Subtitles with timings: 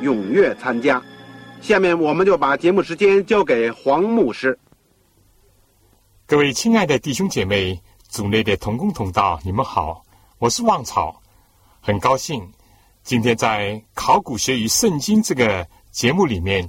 [0.00, 1.02] 踊跃参加。
[1.60, 4.58] 下面我们就把节目时间交给黄牧师。
[6.26, 10.04] 各位亲爱的弟兄姐妹、组内的同工同道，你们好，
[10.38, 11.20] 我是旺草，
[11.80, 12.46] 很高兴
[13.02, 16.68] 今天在考古学与圣经这个节目里面，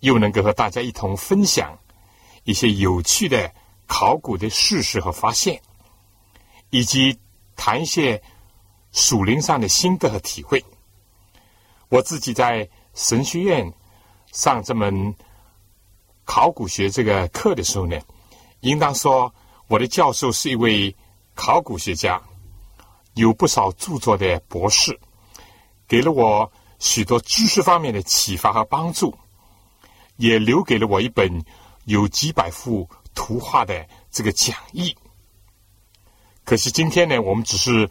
[0.00, 1.78] 又能够和大家一同分享
[2.44, 3.50] 一些有趣的。
[3.90, 5.58] 考古的事实和发现，
[6.68, 7.18] 以及
[7.56, 8.22] 谈一些
[8.92, 10.62] 属灵上的心得和体会。
[11.88, 13.72] 我自己在神学院
[14.32, 15.14] 上这门
[16.24, 17.98] 考古学这个课的时候呢，
[18.60, 19.32] 应当说
[19.66, 20.94] 我的教授是一位
[21.34, 22.22] 考古学家，
[23.14, 24.98] 有不少著作的博士，
[25.86, 29.16] 给了我许多知识方面的启发和帮助，
[30.16, 31.44] 也留给了我一本
[31.84, 32.88] 有几百幅。
[33.14, 34.96] 图画的这个讲义，
[36.44, 37.90] 可惜今天呢，我们只是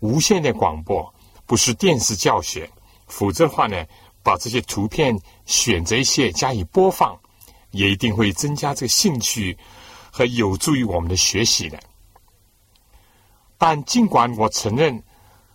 [0.00, 1.14] 无线的广播，
[1.46, 2.70] 不是电视教学。
[3.08, 3.84] 否则的话呢，
[4.22, 7.18] 把这些图片选择一些加以播放，
[7.72, 9.58] 也一定会增加这个兴趣
[10.12, 11.80] 和有助于我们的学习的。
[13.56, 15.02] 但尽管我承认，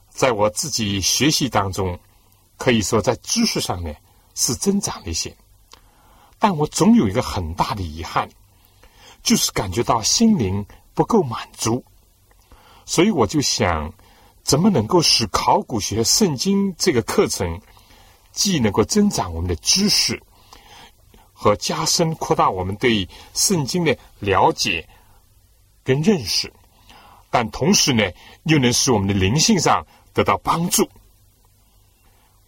[0.09, 1.97] 在我自己学习当中，
[2.57, 3.93] 可以说在知识上呢
[4.35, 5.33] 是增长了一些，
[6.37, 8.29] 但我总有一个很大的遗憾。
[9.21, 11.81] 就是感觉到心灵不够满足，
[12.85, 13.93] 所以我就想，
[14.43, 17.61] 怎么能够使考古学圣经这个课程，
[18.31, 20.21] 既能够增长我们的知识，
[21.31, 24.87] 和加深扩大我们对圣经的了解
[25.83, 26.51] 跟认识，
[27.31, 28.03] 但同时呢，
[28.43, 30.87] 又能使我们的灵性上得到帮助。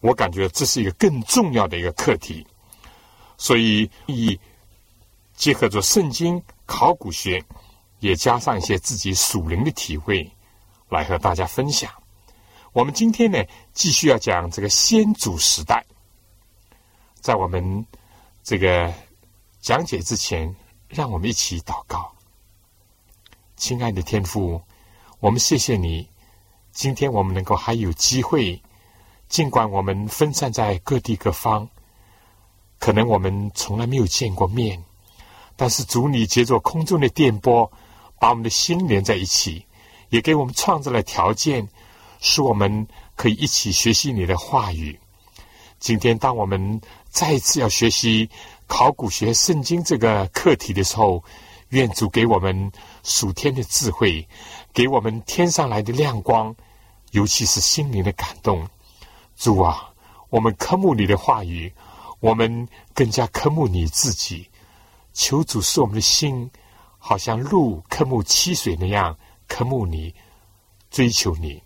[0.00, 2.46] 我感觉这是一个更重要的一个课题，
[3.38, 4.38] 所以以
[5.34, 6.42] 结合着圣经。
[6.68, 7.40] 考古学
[8.00, 10.28] 也加上一些自己属灵的体会，
[10.88, 11.90] 来和大家分享。
[12.72, 13.42] 我们今天呢，
[13.72, 15.84] 继续要讲这个先祖时代。
[17.20, 17.84] 在我们
[18.42, 18.92] 这个
[19.60, 20.54] 讲解之前，
[20.88, 22.12] 让我们一起祷告。
[23.56, 24.62] 亲爱的天父，
[25.18, 26.08] 我们谢谢你，
[26.72, 28.62] 今天我们能够还有机会，
[29.28, 31.68] 尽管我们分散在各地各方，
[32.78, 34.84] 可能我们从来没有见过面。
[35.56, 37.72] 但是主，你借着空中的电波，
[38.20, 39.65] 把我们的心连在一起，
[40.10, 41.68] 也给我们创造了条件，
[42.20, 44.98] 使我们可以一起学习你的话语。
[45.78, 46.80] 今天，当我们
[47.10, 48.28] 再一次要学习
[48.66, 51.22] 考古学圣经这个课题的时候，
[51.68, 52.72] 愿主给我们
[53.02, 54.26] 属天的智慧，
[54.72, 56.54] 给我们天上来的亮光，
[57.10, 58.66] 尤其是心灵的感动。
[59.36, 59.90] 主啊，
[60.30, 61.70] 我们科目你的话语，
[62.20, 64.48] 我们更加科目你自己。
[65.12, 66.50] 求主使我们的心，
[66.98, 70.14] 好像鹿科慕溪水那样渴慕你，
[70.90, 71.62] 追求你。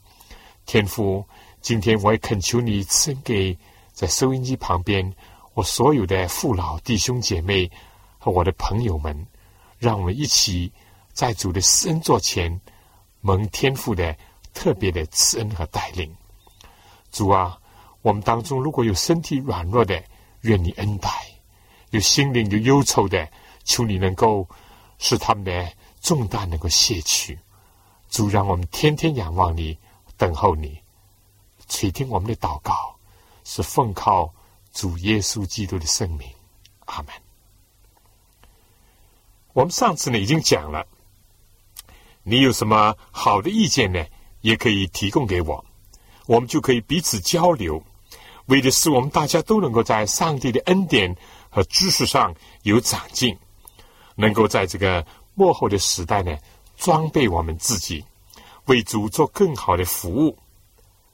[0.67, 1.25] 天父，
[1.61, 3.57] 今天我也恳求你赐给
[3.93, 5.13] 在收音机旁边
[5.55, 7.71] 我所有的父老弟兄姐妹
[8.19, 9.27] 和我的朋友们，
[9.79, 10.73] 让我们一起
[11.13, 12.61] 在主的施恩座前
[13.21, 14.17] 蒙天父的
[14.55, 16.15] 特别的慈恩和带领。
[17.11, 17.59] 主啊，
[18.03, 20.03] 我们当中如果有身体软弱的，
[20.43, 21.09] 愿你恩待；
[21.91, 23.29] 有心灵有忧愁的。
[23.63, 24.49] 求你能够
[24.99, 25.71] 使他们的
[26.01, 27.39] 重担能够卸去，
[28.11, 29.79] 主让我们天天仰望你，
[30.17, 30.83] 等候你，
[31.69, 32.97] 垂听我们的祷告，
[33.45, 34.35] 是奉靠
[34.73, 36.29] 主耶稣基督的圣名，
[36.87, 37.15] 阿门。
[39.53, 40.85] 我们上次呢已经讲了，
[42.25, 44.05] 你有什么好的意见呢？
[44.41, 45.65] 也可以提供给我，
[46.27, 47.83] 我们就可以彼此交流，
[48.47, 51.15] 为的是我们大家都能够在上帝的恩典
[51.49, 53.39] 和知识上有长进。
[54.17, 56.37] 能够在这个幕后的时代呢，
[56.81, 58.03] 装备我们自己，
[58.65, 60.39] 为主做更好的服务，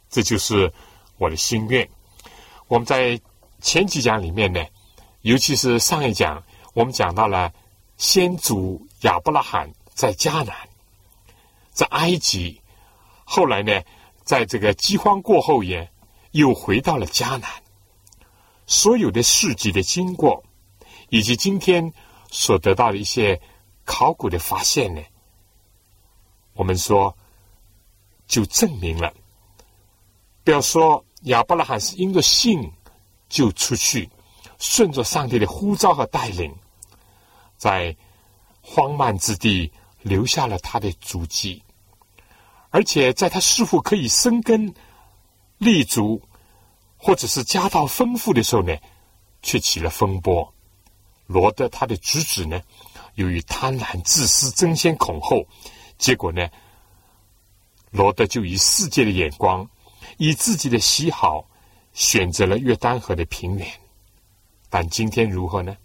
[0.09, 0.73] 这就是
[1.19, 1.87] 我的心愿。
[2.69, 3.21] 我们在
[3.61, 4.65] 前几讲里面呢，
[5.23, 6.41] 尤其是上一讲，
[6.73, 7.53] 我们讲到了
[7.97, 10.55] 先祖亚伯拉罕在迦南，
[11.73, 12.61] 在埃及，
[13.25, 13.83] 后来呢，
[14.23, 15.91] 在这个饥荒过后也
[16.31, 17.51] 又回到了迦南。
[18.67, 20.45] 所有的事迹的经过，
[21.09, 21.93] 以及今天
[22.31, 23.41] 所得到的一些
[23.85, 25.03] 考古的发现呢，
[26.57, 27.17] 我们说
[28.27, 29.13] 就证明了，
[30.43, 32.73] 不要说亚伯拉罕是因着信
[33.29, 34.11] 就出去，
[34.59, 36.53] 顺着上帝的呼召和带领，
[37.57, 37.97] 在
[38.61, 39.71] 荒蛮之地
[40.03, 41.63] 留下了他的足迹，
[42.71, 44.75] 而且在他似乎可以生根
[45.59, 46.21] 立足。
[46.99, 48.75] 或者是家道丰富的时候呢，
[49.43, 50.53] 却起了风波。
[51.27, 52.61] 罗德他的侄子呢，
[53.17, 55.47] 由于贪婪、自私、争先恐后，
[55.99, 56.49] 结果呢，
[57.91, 59.69] 罗德就以世界的眼光，
[60.19, 61.47] 以自己的喜好，
[61.93, 63.67] 选择了约旦河的平原。
[64.69, 65.77] 但今天如何呢？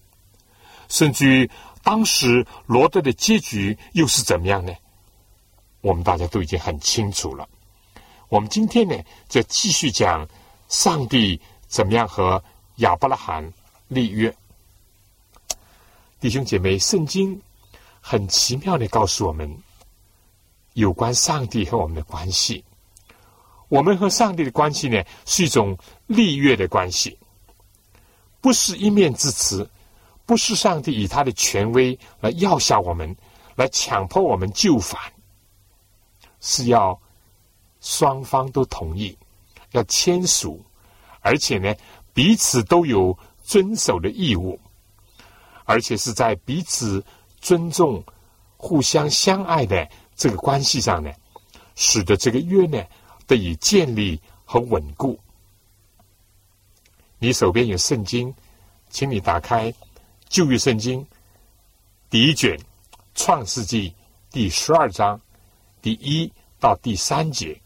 [0.90, 1.50] 甚至于
[1.84, 4.74] 当时罗德的结局又是怎么样呢？
[5.82, 7.48] 我们大家都已经很清楚了。
[8.30, 8.96] 我们今天呢，
[9.30, 10.28] 就继续讲。
[10.68, 12.42] 上帝怎么样和
[12.78, 13.52] 亚伯拉罕
[13.90, 14.34] 立约？
[16.22, 17.42] 弟兄姐妹，圣经
[18.00, 19.54] 很奇妙的告诉我们
[20.74, 22.64] 有关上帝和我们的关系。
[23.70, 25.78] 我们和上帝的关系呢，是一种
[26.08, 27.18] 立约的关系，
[28.42, 29.70] 不是一面之词，
[30.26, 33.16] 不是上帝以他的权威来要挟我们，
[33.56, 35.00] 来强迫我们就范，
[36.42, 37.00] 是要
[37.80, 39.18] 双方都同意。
[39.72, 40.62] 要签署，
[41.22, 41.74] 而且呢，
[42.14, 44.60] 彼此都有遵守的义务，
[45.64, 47.02] 而且是在彼此
[47.40, 48.04] 尊重、
[48.58, 49.90] 互相相爱的
[50.22, 51.12] 这个关系上呢，
[51.74, 52.86] 使得这个约呢
[53.26, 55.20] 得以建立和稳固。
[57.18, 58.32] 你手边有圣经，
[58.92, 59.74] 请你打开
[60.30, 61.04] 旧约圣经
[62.08, 62.56] 第一卷
[63.16, 63.90] 《创世纪》
[64.30, 65.20] 第十二章
[65.82, 67.60] 第一到第三节。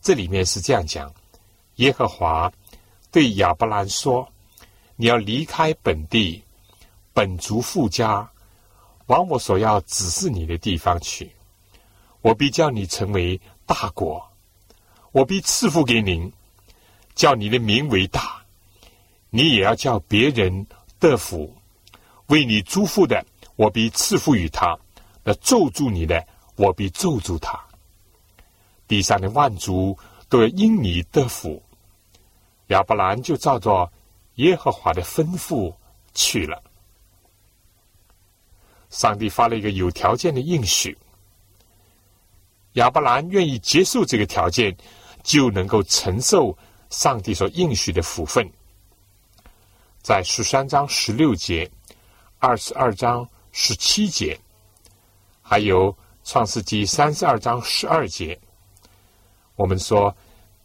[0.00, 1.12] 这里面是这样讲：
[1.76, 2.48] 耶和华
[3.10, 4.32] 对亚伯兰说
[4.94, 6.40] ：“你要离开本地、
[7.12, 8.30] 本族富家，
[9.10, 11.32] 往我所要指示你的地方去。
[12.22, 14.24] 我必叫你成为大国，
[15.10, 16.32] 我必赐福给您，
[17.16, 18.40] 叫你的名为大。
[19.30, 20.64] 你也要叫别人
[21.00, 21.52] 得福。
[22.26, 23.26] 为你祝福的，
[23.56, 24.78] 我必赐福于他；
[25.24, 26.24] 那咒住你的，
[26.54, 27.60] 我必咒住他。”
[28.86, 29.98] 地上的万族
[30.28, 31.60] 都要因你得福，
[32.68, 33.90] 亚伯兰就照着
[34.36, 35.74] 耶和华的吩咐
[36.14, 36.62] 去了。
[38.90, 40.96] 上帝发了一个有条件的应许，
[42.72, 44.76] 亚伯兰愿意接受这个条件，
[45.22, 46.56] 就能够承受
[46.90, 48.48] 上帝所应许的福分。
[50.02, 51.70] 在十三章十六节、
[52.38, 54.38] 二十二章十七节，
[55.40, 58.38] 还有创世纪三十二章十二节。
[59.56, 60.14] 我们说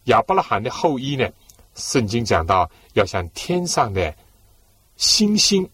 [0.04, 1.28] 亚伯拉罕的后裔呢，
[1.74, 4.12] 圣经讲到要像天上的
[4.96, 5.68] 星星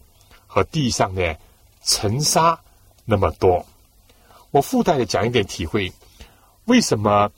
[0.45, 1.39] 和地上的
[1.83, 2.59] 尘沙
[3.05, 3.65] 那么多。
[4.51, 5.91] 我附带的讲一点体会，
[6.65, 7.31] 为什么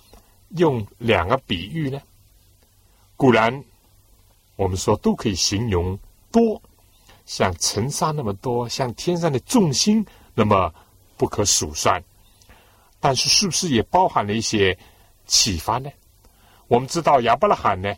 [0.57, 2.01] 用两个比喻呢？
[3.15, 3.63] 固然
[4.55, 5.97] 我们说都可以形容
[6.31, 6.61] 多，
[7.25, 10.73] 像尘沙那么多，像天上的众星那么
[11.17, 12.03] 不可数算，
[12.99, 14.77] 但是是不是也包含了一些？
[15.27, 15.89] 启发呢？
[16.67, 17.91] 我们知道亚伯拉罕呢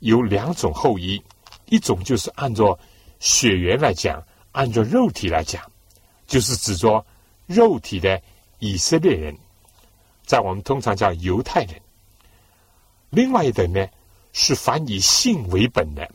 [0.00, 1.22] 有两种后裔，
[1.66, 2.76] 一种就是按照
[3.20, 4.20] 血缘来讲，
[4.52, 5.70] 按照肉体来讲，
[6.26, 7.04] 就是指着
[7.46, 8.20] 肉体的
[8.58, 9.36] 以色列人，
[10.24, 11.80] 在我们通常叫犹太人。
[13.10, 13.86] 另外一等呢
[14.32, 16.10] 是凡以性为本的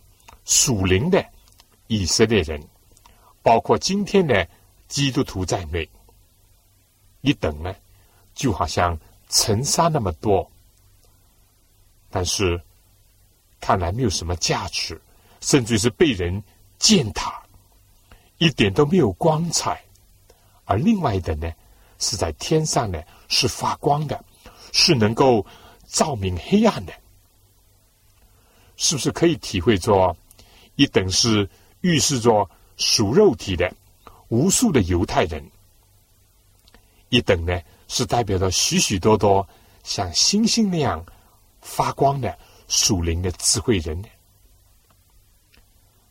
[0.46, 1.25] 属灵的
[1.88, 2.62] 以色列人，
[3.42, 4.48] 包括今天的
[4.88, 5.89] 基督徒在内。
[7.22, 7.75] 一等呢，
[8.34, 8.98] 就好像。
[9.27, 10.50] 尘沙那么多，
[12.12, 12.62] 但是
[13.60, 15.01] 看来没有什么价值，
[15.42, 16.42] 甚至是被人
[16.77, 17.42] 践踏，
[18.38, 19.82] 一点都没有光彩。
[20.65, 21.51] 而另外的呢，
[22.00, 24.24] 是在天上呢，是发光的，
[24.72, 25.46] 是能够
[25.88, 26.94] 照明黑暗的。
[28.77, 30.15] 是不是可以体会着
[30.75, 31.50] 一等是
[31.82, 33.74] 预示着属肉体的
[34.27, 35.50] 无数的犹太人，
[37.10, 37.62] 一等呢？
[37.88, 39.48] 是代表着许许多多
[39.84, 41.06] 像星星那样
[41.62, 42.36] 发光的
[42.68, 44.04] 属灵的智慧人。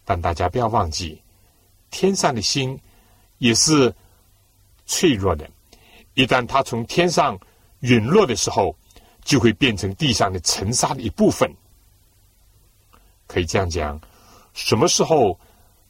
[0.04, 1.20] 但大家不要忘记，
[1.94, 2.76] 天上的星
[3.38, 3.94] 也是
[4.84, 5.48] 脆弱的，
[6.14, 7.38] 一旦它从天上
[7.82, 8.76] 陨落的时候，
[9.22, 11.48] 就会变成地上的尘沙的一部分。
[13.28, 14.00] 可以这样讲：
[14.54, 15.38] 什么时候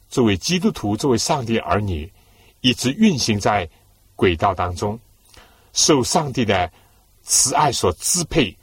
[0.07, 2.13] 作为基督徒、作为上帝儿女，
[2.61, 3.67] 一直运行在
[4.15, 4.99] 轨道当中，
[5.73, 6.71] 受上帝的
[7.23, 8.55] 慈爱所支配，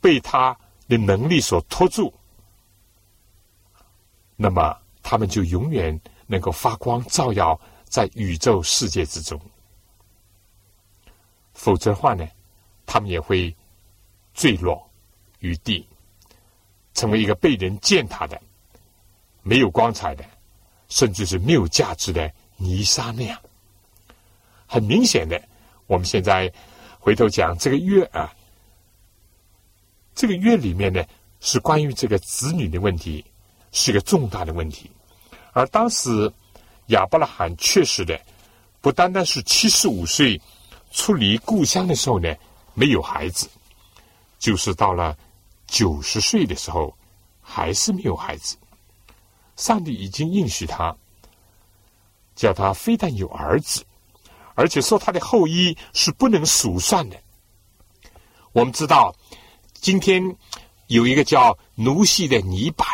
[0.00, 2.12] 被他的能力所托住，
[4.34, 9.40] 那么他们就永远能够发光照耀在宇宙世界之中。
[11.52, 12.26] 否则的话呢，
[12.84, 13.54] 他们也会
[14.32, 14.90] 坠落
[15.38, 15.86] 于地，
[16.92, 18.40] 成为一个被人践踏的、
[19.42, 20.24] 没有光彩的，
[20.88, 23.40] 甚至是没有价值的泥沙那样。
[24.66, 25.40] 很明显的，
[25.86, 26.52] 我们现在
[26.98, 28.34] 回头讲这个月啊，
[30.14, 31.04] 这个月里面呢
[31.38, 33.24] 是关于这个子女的问题，
[33.70, 34.90] 是个重大的问题。
[35.54, 36.30] 而当时
[36.88, 38.20] 亚伯拉罕确实的，
[38.82, 40.38] 不单单是七十五岁。
[40.96, 42.32] 出离故乡的时候呢，
[42.72, 43.50] 没有孩子，
[44.38, 45.18] 就是到了
[45.66, 46.96] 九十岁的时候，
[47.42, 48.56] 还是没有孩子。
[49.56, 50.94] 上帝已经应许他，
[52.36, 53.84] 叫他非但有儿子，
[54.54, 57.20] 而且说他的后裔是不能数算的。
[58.52, 59.12] 我们知道，
[59.74, 60.22] 今天
[60.86, 62.86] 有一个叫奴系的泥板，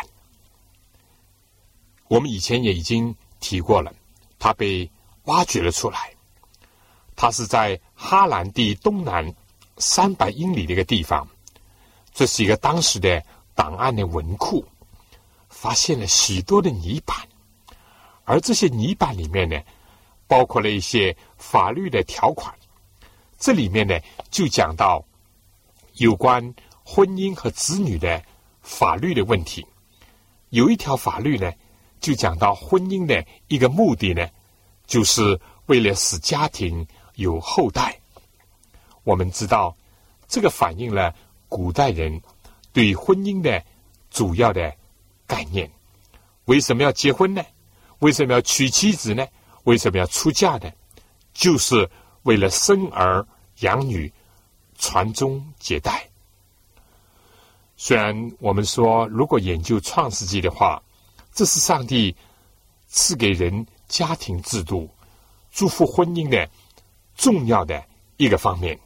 [2.11, 3.89] 我们以前也已经提过了，
[4.37, 4.91] 他被
[5.23, 6.13] 挖掘了出来。
[7.15, 9.33] 它是在哈兰地东南
[9.77, 11.25] 三百英里的一个地方，
[12.13, 13.23] 这是一个当时的
[13.55, 14.65] 档案的文库，
[15.47, 17.15] 发现了许多的泥板，
[18.25, 19.57] 而这些泥板里面呢，
[20.27, 22.53] 包括了一些法律的条款。
[23.39, 23.97] 这里面呢，
[24.29, 25.01] 就讲到
[25.93, 26.53] 有关
[26.83, 28.21] 婚姻和子女的
[28.61, 29.65] 法律的问题。
[30.49, 31.49] 有一条法律呢，
[32.01, 34.27] 就讲到婚姻的一个目的呢，
[34.85, 36.85] 就是为了使家庭。
[37.15, 37.99] 有后代，
[39.03, 39.75] 我们知道，
[40.27, 41.13] 这个反映了
[41.49, 42.19] 古代人
[42.73, 43.63] 对婚姻的
[44.09, 44.73] 主要的
[45.27, 45.69] 概念。
[46.45, 47.43] 为什么要结婚呢？
[47.99, 49.27] 为什么要娶妻子呢？
[49.65, 50.71] 为什么要出嫁呢？
[51.33, 51.87] 就是
[52.23, 53.27] 为了生儿
[53.59, 54.11] 养女、
[54.79, 56.09] 传宗接代。
[57.75, 60.81] 虽然我们说，如果研究创世纪的话，
[61.33, 62.15] 这是上帝
[62.87, 64.89] 赐给人家庭制度、
[65.51, 66.49] 祝福婚姻的。
[67.13, 67.85] 重要的
[68.17, 68.79] 一个方面，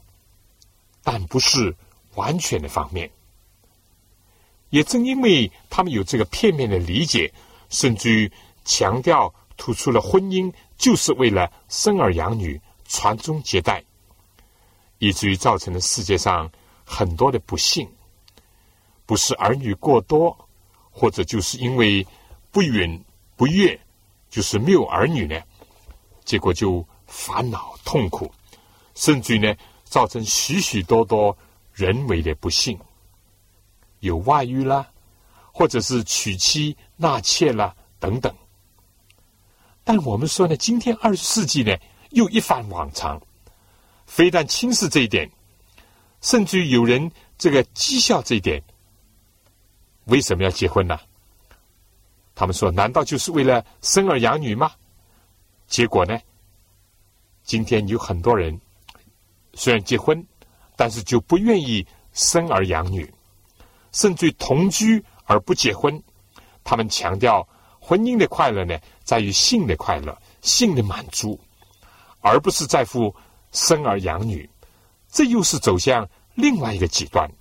[1.04, 1.74] 但不是
[2.16, 3.10] 完全的方面。
[4.72, 7.34] 也正因为他们有这个片面的理解，
[7.70, 8.30] 甚至于
[8.66, 12.60] 强调突出了婚姻就是为了生儿养女、
[12.90, 13.82] 传宗接代，
[14.98, 16.52] 以至于造成了世界上
[16.84, 17.88] 很多的不幸。
[19.06, 20.38] 不是儿女过多，
[20.92, 22.06] 或者就是因为
[22.56, 23.04] 不允
[23.36, 23.78] 不悦，
[24.30, 25.36] 就是没有儿女呢，
[26.24, 26.88] 结果就。
[27.08, 28.34] 烦恼、痛苦，
[28.96, 31.38] 甚至于呢，造成许许多多
[31.72, 32.78] 人为的不幸，
[34.00, 34.90] 有外遇啦，
[35.54, 38.36] 或者是娶妻纳妾啦等等。
[39.84, 41.78] 但我们说呢，今天二十世纪呢，
[42.10, 43.22] 又一反往常，
[44.08, 45.30] 非但轻视这一点，
[46.22, 48.64] 甚至于有人这个讥笑这一点。
[50.06, 51.00] 为什么要结婚呢？
[52.36, 54.72] 他们说，难道就是为了生儿养女吗？
[55.68, 56.20] 结果呢？
[57.44, 58.60] 今天有很多人
[59.54, 60.24] 虽然结婚，
[60.76, 63.12] 但是就不愿意生儿养女，
[63.92, 66.04] 甚至同居而不结婚。
[66.64, 67.48] 他们强调
[67.80, 71.40] 婚姻的快乐呢，在于性的快乐、性的满足，
[72.20, 73.16] 而不是在乎
[73.52, 74.50] 生儿养女。
[75.08, 77.32] 这又是走向另外一个极端。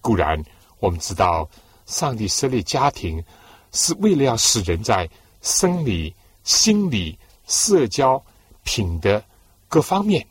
[0.00, 0.44] 固然，
[0.80, 1.48] 我们知道
[1.86, 3.24] 上帝设立家庭
[3.72, 5.08] 是为了要使人在
[5.42, 8.22] 生理、心理、社交。
[8.64, 9.24] 品德
[9.66, 10.26] 各方面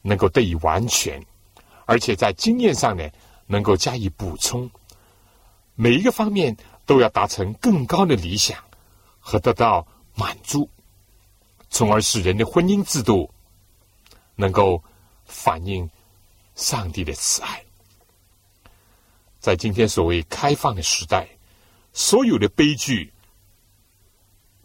[0.00, 1.22] 能够得以完全，
[1.84, 3.06] 而且在经验上呢
[3.46, 4.70] 能够加以补充，
[5.74, 6.56] 每一个方面
[6.86, 8.58] 都要达成更高的理想
[9.20, 10.66] 和得到满足，
[11.68, 13.30] 从而使人的婚姻制度
[14.34, 14.82] 能够
[15.26, 15.86] 反映
[16.54, 17.62] 上帝的慈爱。
[19.40, 21.28] 在今天所谓开放的时代，
[21.94, 23.10] 所有的悲剧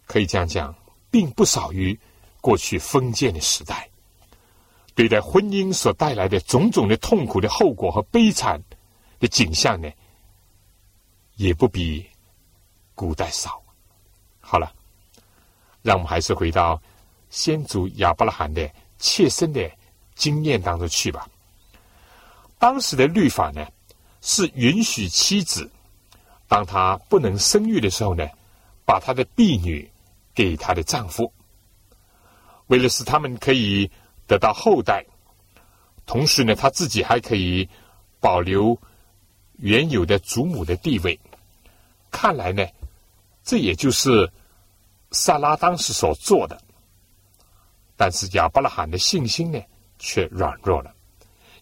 [0.04, 0.74] 可以这样讲，
[1.10, 1.98] 并不少于。
[2.42, 3.86] 过去封建的时代，
[4.94, 8.58] 对待婚姻所带来的种种的痛苦的后果和悲惨
[9.18, 9.90] 的景象呢，
[11.36, 12.08] 也不比
[12.94, 13.62] 古代少。
[14.40, 14.72] 好了，
[15.82, 16.80] 让我们还是回到
[17.28, 18.66] 先祖亚伯拉罕的
[18.98, 19.70] 切身的
[20.14, 21.28] 经验当中去吧。
[22.58, 23.68] 当时的律法呢，
[24.22, 25.70] 是允许妻子
[26.50, 28.26] 当她不能生育的时候呢，
[28.84, 29.88] 把她的婢女
[30.34, 31.32] 给她的丈夫。
[32.66, 33.88] 为了使他们可以
[34.26, 35.06] 得到后代，
[36.06, 37.68] 同时呢，他自己还可以
[38.18, 38.76] 保留
[39.58, 41.18] 原有的祖母的地位。
[42.10, 42.66] 看来呢，
[43.44, 44.28] 这也就是
[45.12, 46.60] 萨拉当时所做的。
[47.96, 49.60] 但是亚伯拉罕的信心呢，
[50.00, 50.92] 却软弱了，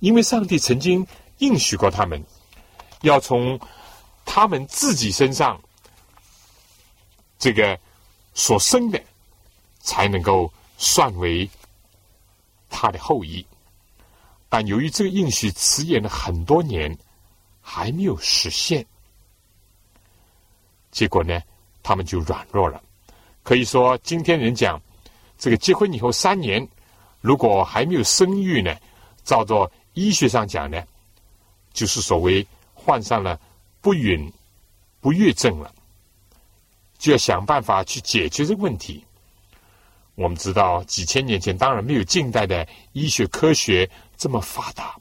[0.00, 1.06] 因为上帝曾经
[1.38, 2.24] 应许过他们，
[3.02, 3.58] 要从
[4.30, 5.58] 他们自己身上
[7.38, 7.80] 这个
[8.34, 9.02] 所生的，
[9.80, 11.48] 才能够算为
[12.68, 13.44] 他的后裔。
[14.50, 16.94] 但由于这个应许迟延了很多年，
[17.62, 18.84] 还没有实现，
[20.90, 21.40] 结果呢，
[21.82, 22.82] 他们就软弱了。
[23.42, 24.78] 可以说，今天人讲。
[25.38, 26.68] 这个结婚以后三年，
[27.20, 28.76] 如果还没有生育呢，
[29.22, 30.82] 照着医学上讲呢，
[31.72, 32.44] 就是所谓
[32.74, 33.40] 患上了
[33.80, 34.32] 不允
[35.00, 35.74] 不育症了，
[36.98, 39.04] 就要想办法去解决这个问题。
[40.14, 44.96] 我们知道几千年前当然没有近代的医学科学这么发达，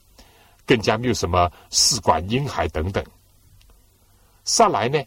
[0.65, 3.03] 更加没有什么试管婴孩等等。
[4.43, 5.03] 萨来呢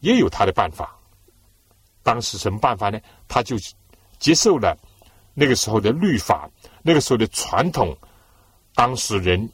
[0.00, 0.96] 也有他的办法，
[2.02, 3.00] 当时什么办法呢？
[3.28, 3.56] 他就。
[4.18, 4.74] 接受了
[5.34, 6.48] 那个时候的律法，
[6.80, 7.94] 那个时候的传统，
[8.74, 9.46] 当时人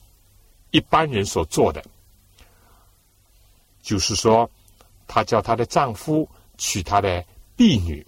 [0.71, 1.85] 一般人所做的，
[3.83, 4.51] 就是说，
[5.07, 7.23] 她叫她的丈夫娶她的
[7.57, 8.07] 婢女，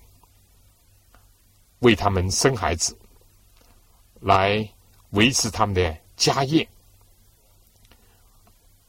[1.80, 2.96] 为他们生孩子，
[4.20, 4.66] 来
[5.10, 6.66] 维持他们的家业。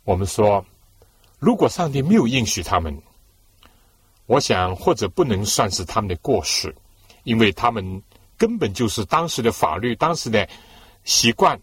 [0.06, 0.66] 我们说，
[1.40, 2.98] 如果上帝没有应许他们，
[4.28, 6.74] 我想或者不能算是他们的过失。
[7.24, 8.04] 因为他们
[8.38, 10.48] 根本就是当时的法律、当时的
[11.06, 11.60] 习惯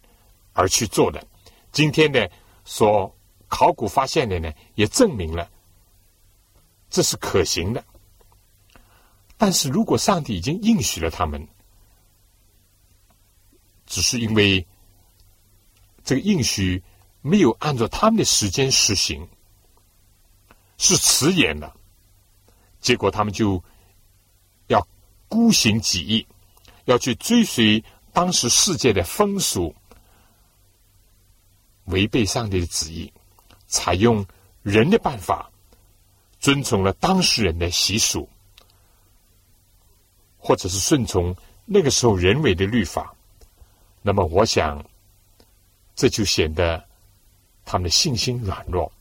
[0.52, 1.24] 而去做的。
[1.70, 2.28] 今天的
[2.64, 3.14] 所
[3.52, 5.50] 考古发现的呢，也证明了
[6.88, 7.84] 这是可行的。
[9.36, 11.46] 但是如果上帝已经应许了他们，
[13.84, 14.66] 只是因为
[16.02, 16.82] 这个应许
[17.20, 19.28] 没有按照他们的时间实行，
[20.78, 21.76] 是迟延了，
[22.80, 23.62] 结果他们就
[24.68, 24.88] 要。
[25.28, 26.26] 孤行己意，
[26.84, 29.74] 要去追随当时世界的风俗，
[31.86, 33.10] 违背上帝的旨意，
[33.72, 34.22] 采用
[34.62, 35.50] 人的办法，
[36.38, 38.28] 遵从了当事人的习俗，
[40.36, 43.14] 或者是顺从那个时候人为的律法，
[44.02, 44.84] 那么我想，
[45.96, 46.84] 这就显得
[47.64, 48.92] 他们的信心软弱，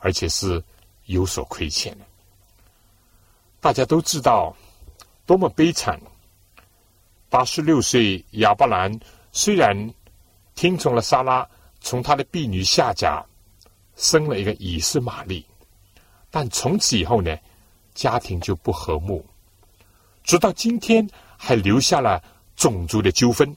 [0.00, 0.62] 而且是
[1.06, 2.04] 有所亏欠的。
[3.60, 4.54] 大家都知道。
[5.26, 6.00] 多么悲惨！
[7.28, 8.98] 八十六岁亚伯兰
[9.30, 9.94] 虽然
[10.56, 11.48] 听从了莎拉，
[11.80, 13.24] 从他的婢女夏甲
[14.00, 15.44] 生了一个以斯玛利，
[16.30, 17.36] 但从此以后呢，
[17.94, 19.22] 家庭就不和睦，
[20.24, 22.22] 直到今天还留下了
[22.56, 23.54] 种族的纠纷。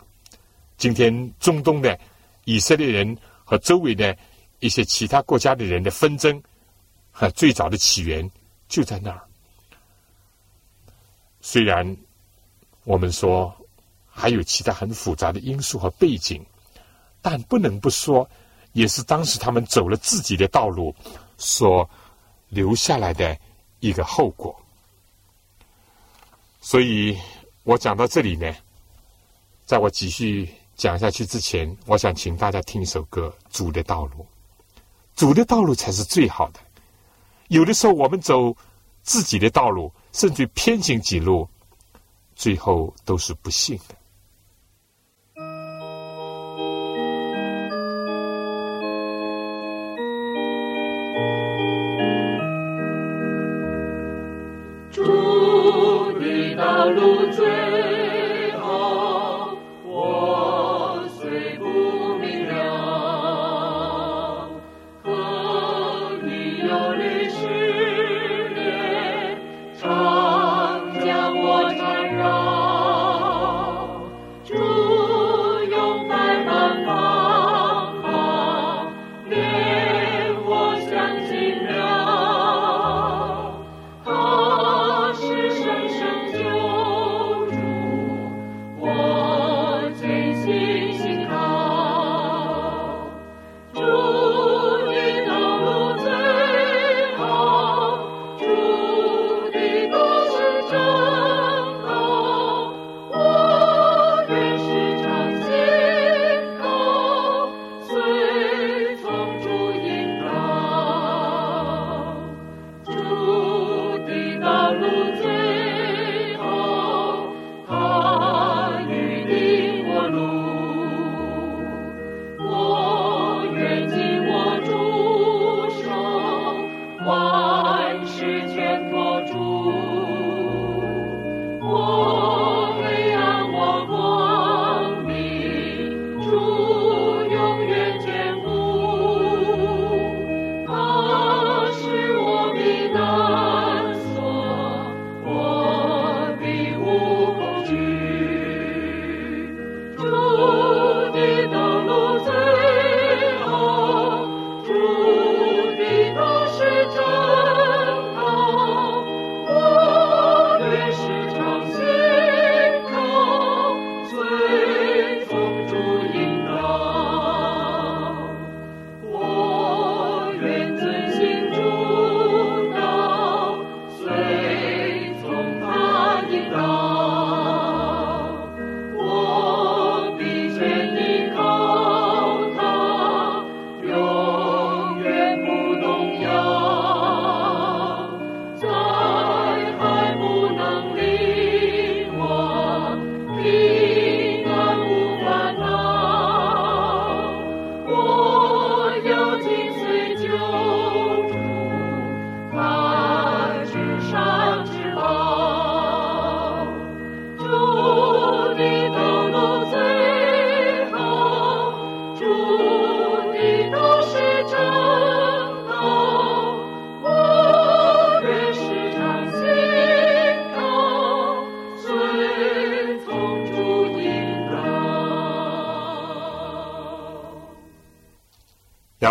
[0.77, 1.97] 今天中东的
[2.43, 4.17] 以色列人和周围的
[4.59, 6.43] 一些其他国家的人的纷争，
[7.09, 8.29] 和最早的起源
[8.67, 9.21] 就在那儿。
[11.39, 11.95] 虽然
[12.83, 13.55] 我们说
[14.09, 16.45] 还有其他很复杂的因素和背景，
[17.21, 18.29] 但不能不说，
[18.73, 20.93] 也是当时他们走了自己的道路
[21.37, 21.89] 所
[22.49, 23.35] 留下来的
[23.79, 24.55] 一个后果。
[26.61, 27.17] 所以
[27.63, 28.53] 我讲到这里呢，
[29.65, 34.19] 在我继续讲下去之前，我想请大家听一首歌《主的道路》，
[35.15, 36.59] 主的道路才是最好的。
[37.47, 38.55] 有的时候我们走
[39.01, 39.91] 自己的道路。
[40.13, 41.49] 甚至偏行几路，
[42.35, 43.95] 最后都是不幸的。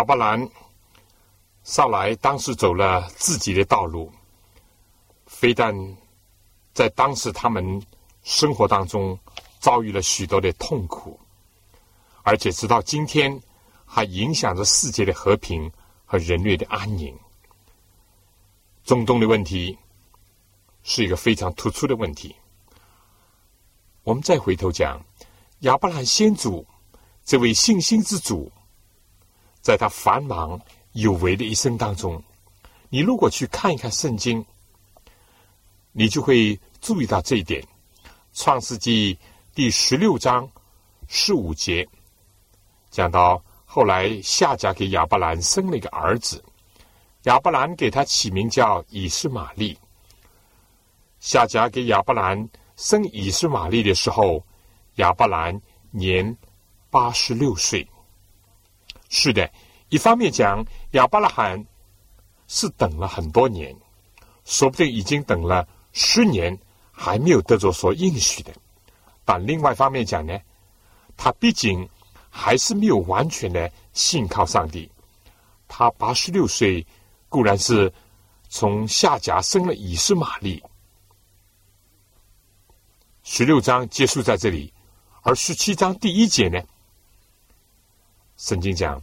[0.03, 0.49] 亚伯兰
[1.63, 4.11] 上来当时走了自己的道路，
[5.25, 5.73] 非但
[6.73, 7.81] 在当时他们
[8.21, 9.17] 生活当中
[9.61, 11.17] 遭遇了许多的痛苦，
[12.21, 13.41] 而且直到今天
[13.85, 15.71] 还影响着世界的和平
[16.03, 17.17] 和人类的安宁。
[18.83, 19.77] 中东的问题
[20.83, 22.35] 是一个非常突出的问题。
[24.03, 25.01] 我们再回头讲
[25.59, 26.67] 亚伯兰先祖
[27.23, 28.51] 这位信心之主，
[29.63, 30.59] 在他繁忙
[30.91, 32.21] 有为的一生当中，
[32.89, 34.45] 你如果去看一看圣经，
[35.93, 37.65] 你就会注意到这一点。
[38.33, 39.17] 创世纪
[39.55, 40.47] 第十六章
[41.07, 41.87] 十五节
[42.91, 46.43] 讲到，后来夏甲给亚伯兰生了一个儿子。
[47.23, 49.77] 亚伯兰给他起名叫以斯玛利。
[51.21, 54.45] 夏甲给亚伯兰生以斯玛利的时候，
[54.95, 56.35] 亚伯兰年
[56.89, 57.87] 八十六岁。
[59.13, 59.47] 是的，
[59.89, 61.63] 一方面讲亚伯拉罕
[62.47, 63.71] 是等了很多年，
[64.43, 66.57] 说不定已经等了十年
[66.91, 68.51] 还没有得着所应许的；
[69.23, 70.35] 但另外一方面讲呢，
[71.15, 71.87] 他毕竟
[72.31, 74.89] 还是没有完全的信靠上帝。
[75.67, 76.83] 他八十六岁。
[77.29, 77.91] 固然是
[78.47, 80.61] 从夏甲生了以斯玛利，
[83.23, 84.71] 十六章结束在这里，
[85.23, 86.61] 而十七章第一节呢，
[88.43, 89.01] 圣经讲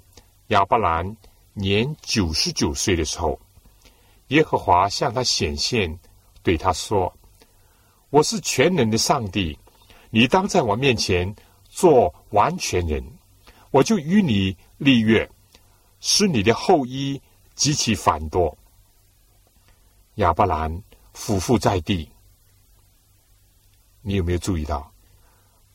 [0.49, 1.17] 亚伯兰
[1.55, 3.41] 年九十九岁的时候，
[4.29, 5.99] 耶和华向他显现，
[6.43, 7.11] 对他说
[8.11, 9.59] ：“我是全能的上帝，
[10.11, 11.35] 你当在我面前
[11.71, 13.03] 做完全人，
[13.71, 15.27] 我就与你立约，
[16.01, 17.19] 使你的后裔。”
[17.57, 18.57] 极其繁多。
[20.15, 22.11] 亚伯兰俯伏在地，
[24.01, 24.91] 你有没有注意到，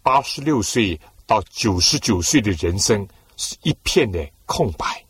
[0.01, 5.05] 八十六岁到九十九岁的人生是一片的空白？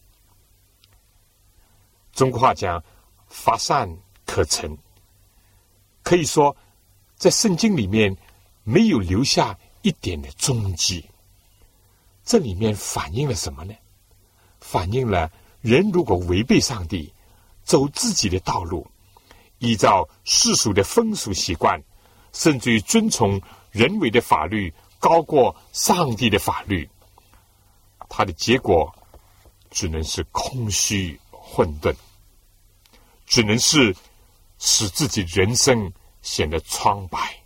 [2.13, 2.83] 中国话讲
[3.27, 3.89] “乏善
[4.25, 4.77] 可陈”，
[6.03, 6.55] 可以说
[7.15, 8.15] 在圣经里面
[8.63, 11.05] 没有留下一点的踪迹。
[12.23, 13.73] 这里面反映了什么呢？
[14.59, 15.31] 反映了。
[15.61, 17.11] 人如果违背上帝，
[17.63, 18.85] 走自己的道路，
[19.57, 21.81] 依照世俗的风俗习惯，
[22.33, 26.87] 甚至于遵从人为的法律高过上帝的法律，
[28.09, 28.93] 他的结果
[29.69, 31.95] 只能是空虚混沌，
[33.25, 33.95] 只能是
[34.57, 35.91] 使自己人生
[36.21, 37.41] 显得苍白。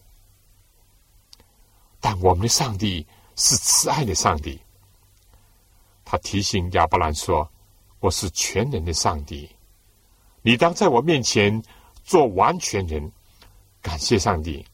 [2.00, 4.60] 但我们的上帝是慈爱的上帝，
[6.06, 7.50] 他提醒亚伯兰说。
[8.02, 9.50] 我是全能的上帝，
[10.42, 11.62] 你当在我面前
[12.06, 13.12] 做完全人。
[13.82, 14.66] 感谢上帝，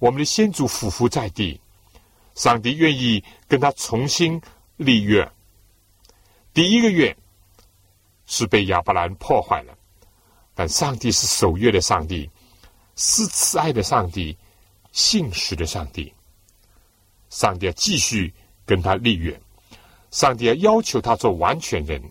[0.00, 1.60] 我们的先祖俯伏在地，
[2.34, 4.42] 上帝愿意跟他重新
[4.78, 5.30] 立约。
[6.54, 7.14] 第一个月
[8.26, 9.76] 是被亚伯兰破坏了，
[10.54, 12.30] 但上帝是守约的上帝，
[12.96, 14.36] 是慈爱的上帝，
[14.92, 16.12] 信实的上帝。
[17.28, 18.32] 上帝要继续
[18.64, 19.38] 跟他立约，
[20.10, 22.02] 上帝要要求他做完全人。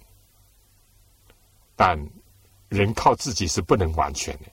[1.75, 1.97] 但
[2.69, 4.45] 人靠自己是不能完全的，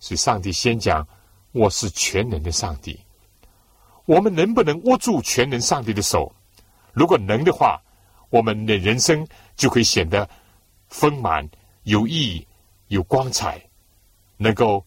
[0.00, 1.06] 所以上帝先讲
[1.52, 2.98] 我是全能的上帝。
[4.06, 6.34] 我们能不能握住全能上帝的手？
[6.94, 7.80] 如果能的话，
[8.30, 9.26] 我们的人生
[9.56, 10.28] 就会显得
[10.88, 11.48] 丰满、
[11.82, 12.46] 有意义、
[12.88, 13.60] 有光彩，
[14.36, 14.84] 能够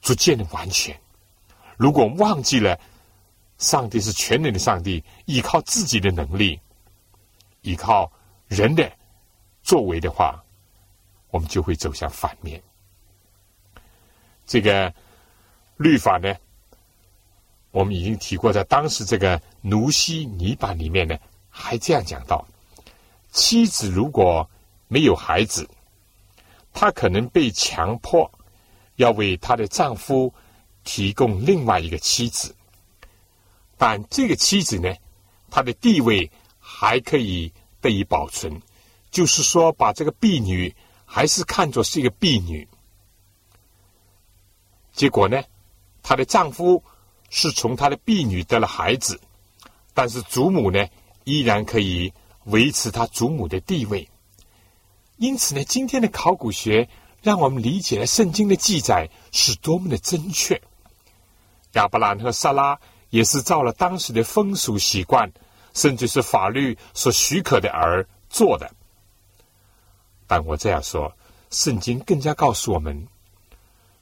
[0.00, 0.98] 逐渐的完全。
[1.76, 2.78] 如果忘记了
[3.58, 6.60] 上帝是全能的上帝，依靠自己的能力，
[7.62, 8.10] 依靠
[8.48, 8.90] 人的
[9.62, 10.42] 作为的话，
[11.30, 12.62] 我们就会走向反面。
[14.46, 14.92] 这个
[15.76, 16.34] 律法呢，
[17.70, 22.46] 我们已经提过，在当时这个奴西泥版里面呢，还这样讲到：
[23.32, 24.48] 妻子如果
[24.88, 25.68] 没有孩子，
[26.72, 28.30] 她可能被强迫
[28.96, 30.32] 要为她的丈夫
[30.84, 32.54] 提供另外一个妻子，
[33.78, 34.94] 但这个妻子呢，
[35.50, 38.60] 她的地位还可以得以保存，
[39.10, 40.74] 就是说，把这个婢女。
[41.12, 42.68] 还是看作是一个婢女，
[44.92, 45.42] 结果呢，
[46.04, 46.84] 她的丈夫
[47.30, 49.18] 是从他的婢女得了孩子，
[49.94, 50.86] 但是祖母呢
[51.24, 52.12] 依然可以
[52.44, 54.06] 维持他祖母的地位。
[55.16, 56.88] 因此呢，今天的考古学
[57.22, 60.60] 让我们理解了圣经的记载是多么的正确。
[61.74, 62.78] 亚伯兰和萨拉
[63.10, 65.30] 也是照了当时的风俗习惯，
[65.72, 68.70] 甚至是法律所许可的而做的。
[70.26, 71.14] 但我这样说，
[71.50, 73.06] 圣经更加告诉我们，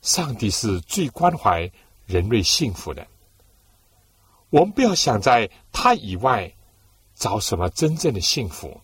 [0.01, 1.71] 上帝是最关怀
[2.07, 3.07] 人类幸福的。
[4.50, 6.54] 我们不要想在他以外
[7.14, 8.80] 找什么真正的幸福，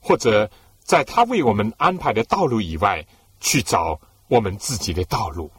[0.00, 0.50] 或者
[0.80, 3.06] 在他为我们安排的道路以外
[3.40, 5.50] 去找我们自己的道路。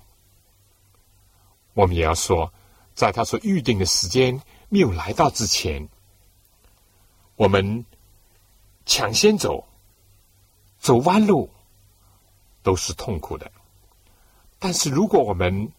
[1.74, 2.52] 我们也要说，
[2.96, 5.88] 在他所预定的时间没有来到之前，
[7.36, 7.86] 我们
[8.86, 9.66] 抢先走，
[10.80, 11.50] 走弯路
[12.64, 13.52] 都是痛苦的。
[14.60, 15.72] 但是如果我们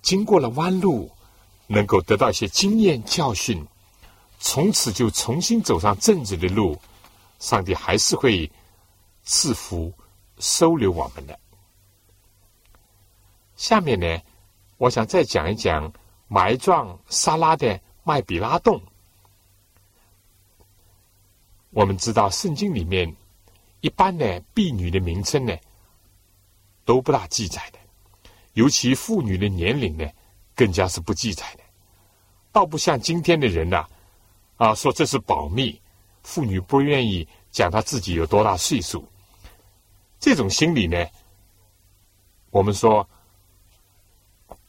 [0.00, 1.10] 经过了弯路，
[1.72, 3.66] 能够得到一些经验教训，
[4.38, 6.78] 从此就重新走上正直的路，
[7.38, 8.50] 上帝还是会
[9.24, 9.90] 赐福
[10.38, 11.38] 收留我们的。
[13.56, 14.20] 下面呢，
[14.76, 15.90] 我想再讲一讲
[16.28, 18.78] 埋葬沙拉的麦比拉洞。
[21.70, 23.16] 我们知道圣经里面
[23.80, 25.56] 一般的婢女的名称呢
[26.84, 27.78] 都不大记载的，
[28.52, 30.06] 尤其妇女的年龄呢
[30.54, 31.61] 更加是不记载的。
[32.52, 33.86] 倒不像今天的人呐，
[34.58, 35.80] 啊，说这是保密，
[36.22, 39.02] 妇女不愿意讲她自己有多大岁数。
[40.20, 41.04] 这种心理呢，
[42.50, 43.08] 我们说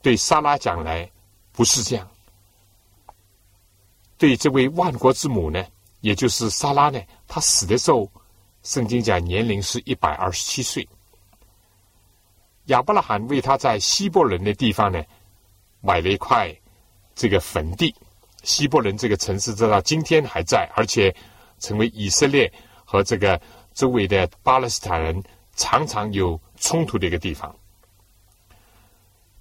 [0.02, 1.12] 对莎拉讲来
[1.52, 2.10] 不是这样，
[4.18, 5.64] 对这位万国之母呢，
[6.00, 8.10] 也就是莎拉呢，她死的时候，
[8.64, 10.88] 圣经讲年龄是一百二十七岁。
[12.68, 15.04] 亚伯拉罕为他在希伯伦的地方呢，
[15.82, 16.58] 买了一块。
[17.16, 17.94] 这个坟地，
[18.44, 21.16] 希伯伦这个城市，直到今天还在，而且
[21.60, 22.52] 成为以色列
[22.84, 23.40] 和这个
[23.74, 25.24] 周围的巴勒斯坦人
[25.56, 27.56] 常常有冲突的一个地方。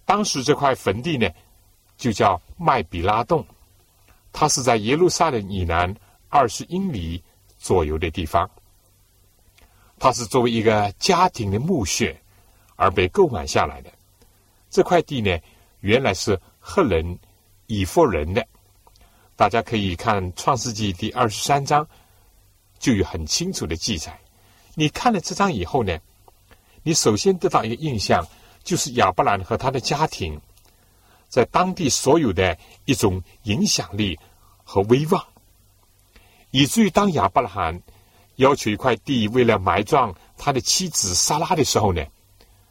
[0.05, 1.29] 当时这块坟地呢，
[1.97, 3.45] 就叫麦比拉洞，
[4.33, 5.95] 它是在耶路撒冷以南
[6.29, 7.23] 二十英里
[7.59, 8.49] 左右的地方。
[9.99, 12.21] 它是作为一个家庭的墓穴
[12.77, 13.91] 而被购买下来的。
[14.69, 15.39] 这块地呢，
[15.81, 17.19] 原来是赫人。
[17.73, 18.47] 以弗人的，
[19.35, 21.89] 大家可以看《创世纪》第二十三章，
[22.79, 24.21] 就有很清楚的记载。
[24.75, 25.99] 你看了这章以后呢，
[26.83, 28.23] 你首先得到一个印象，
[28.63, 30.39] 就是亚伯兰和他的家庭
[31.31, 34.19] 在当地所有的一种影响力
[34.65, 35.27] 和威望，
[36.51, 37.81] 以至于当亚伯兰
[38.37, 42.05] 要求一块地为了埋葬他的妻子莎拉的时候呢，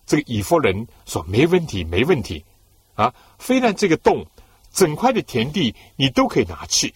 [0.05, 2.45] 这个以弗人说没问题，没问题
[2.93, 4.23] 啊，非但这个洞。
[4.71, 6.93] 整块的田地你都可以拿去，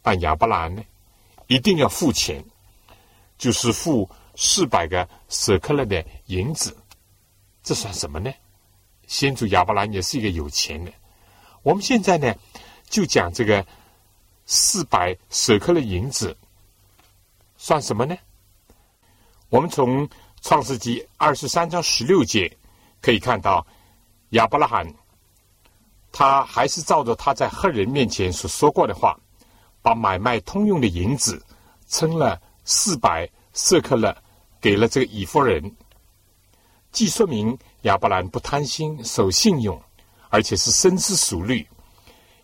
[0.00, 0.82] 但亚伯兰呢，
[1.46, 2.42] 一定要付钱，
[3.36, 6.76] 就是付四百个舍克勒的银子。
[7.62, 8.32] 这算什么呢？
[9.06, 10.92] 先祖亚伯兰也是一个有钱的。
[11.62, 12.34] 我们现在呢，
[12.88, 13.66] 就讲这个
[14.46, 16.36] 四百舍克勒银子
[17.56, 18.16] 算什么呢？
[19.50, 20.08] 我们从
[20.40, 22.56] 创世纪二十三章十六节
[23.00, 23.66] 可以看到
[24.30, 24.94] 亚伯拉罕。
[26.16, 29.18] 他还是照着他在赫人面前所说过的话，
[29.82, 31.44] 把买卖通用的银子
[31.88, 34.16] 称了四百舍克勒，
[34.60, 35.74] 给了这个以弗人。
[36.92, 39.82] 既说明亚伯兰不贪心、守信用，
[40.28, 41.66] 而且是深思熟虑，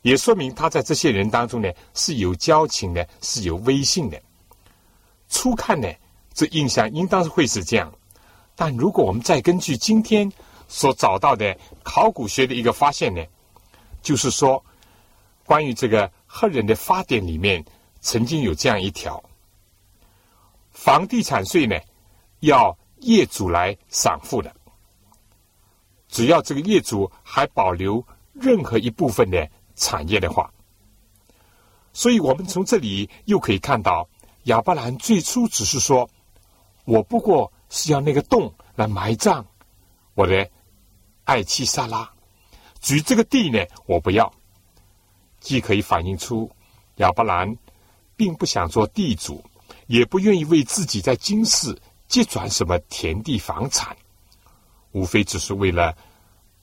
[0.03, 4.21] 也说明他在这些人当中呢是有交情的，是有威信的。
[5.29, 5.89] 初看呢，
[6.35, 7.95] 这印象应当是会是这样，
[8.57, 10.29] 但如果我们再根据今天
[10.67, 13.25] 所找到的考古学的一个发现呢？
[14.03, 14.65] 就是说，
[15.45, 17.65] 关于这个赫人的法典里面，
[18.01, 19.23] 曾经有这样一条：
[20.71, 21.77] 房地产税呢，
[22.41, 24.55] 要业主来偿付的。
[26.09, 30.53] 只要这个业主还保留任何一部分的产业的话，
[31.93, 34.09] 所以我们从这里又可以看到，
[34.45, 36.09] 亚伯兰最初只是说
[36.85, 39.47] ：“我不过是要那个洞来埋葬
[40.15, 40.49] 我的
[41.25, 42.11] 爱妻萨拉。”
[42.81, 44.33] 至于这个地呢，我不要，
[45.39, 46.51] 既可以反映出
[46.97, 47.55] 亚伯兰
[48.17, 49.45] 并不想做地主，
[49.87, 51.77] 也不愿意为自己在今世
[52.09, 53.97] 接转什么田地房产，
[54.93, 55.95] 无非只是为了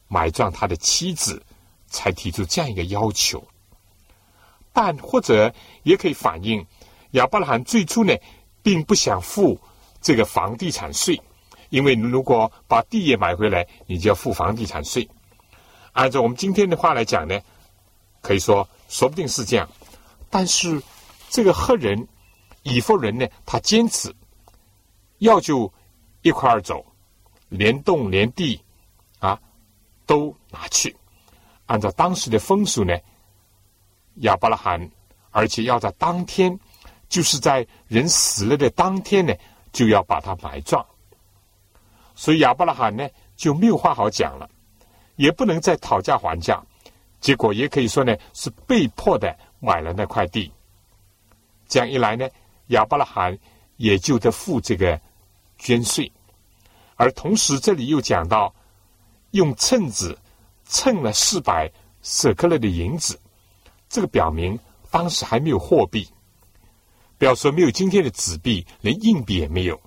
[0.07, 1.41] 埋葬他的妻子，
[1.87, 3.45] 才提出这样一个要求。
[4.73, 5.53] 但或者
[5.83, 6.65] 也可以反映
[7.11, 8.13] 亚伯拉罕最初呢，
[8.61, 9.59] 并不想付
[10.01, 11.19] 这个房地产税，
[11.69, 15.07] 因为如果把地也买回来，你就要付房地产税。
[15.97, 17.41] 按照我们今天的话来讲呢，
[18.21, 19.67] 可以说说不定是这样，
[20.29, 20.79] 但是
[21.27, 22.07] 这个赫人
[22.61, 24.15] 以弗人呢，他坚持
[25.17, 25.73] 要就
[26.21, 26.85] 一块儿走，
[27.49, 28.61] 连洞连地
[29.17, 29.41] 啊
[30.05, 30.95] 都拿去。
[31.65, 32.95] 按照当时的风俗呢，
[34.17, 34.91] 亚伯拉罕，
[35.31, 36.59] 而且要在当天，
[37.09, 39.33] 就是在人死了的当天呢，
[39.71, 40.85] 就要把他埋葬。
[42.13, 44.47] 所以亚伯拉罕呢就没有话好讲了。
[45.17, 46.63] 也不能再讨价还价，
[47.19, 50.51] 结果也可以说呢是被迫的买了那块地。
[51.67, 52.27] 这样一来呢，
[52.67, 53.37] 亚伯拉罕
[53.75, 54.99] 也就得付这个
[55.57, 56.09] 捐税。
[56.95, 58.53] 而同时，这里又讲到
[59.31, 60.17] 用秤子
[60.69, 61.69] 称了四百
[62.01, 63.19] 舍克勒的银子，
[63.89, 64.57] 这个表明
[64.89, 66.07] 当时还没有货币，
[67.17, 69.79] 不要说没有今天的纸币，连硬币也没有，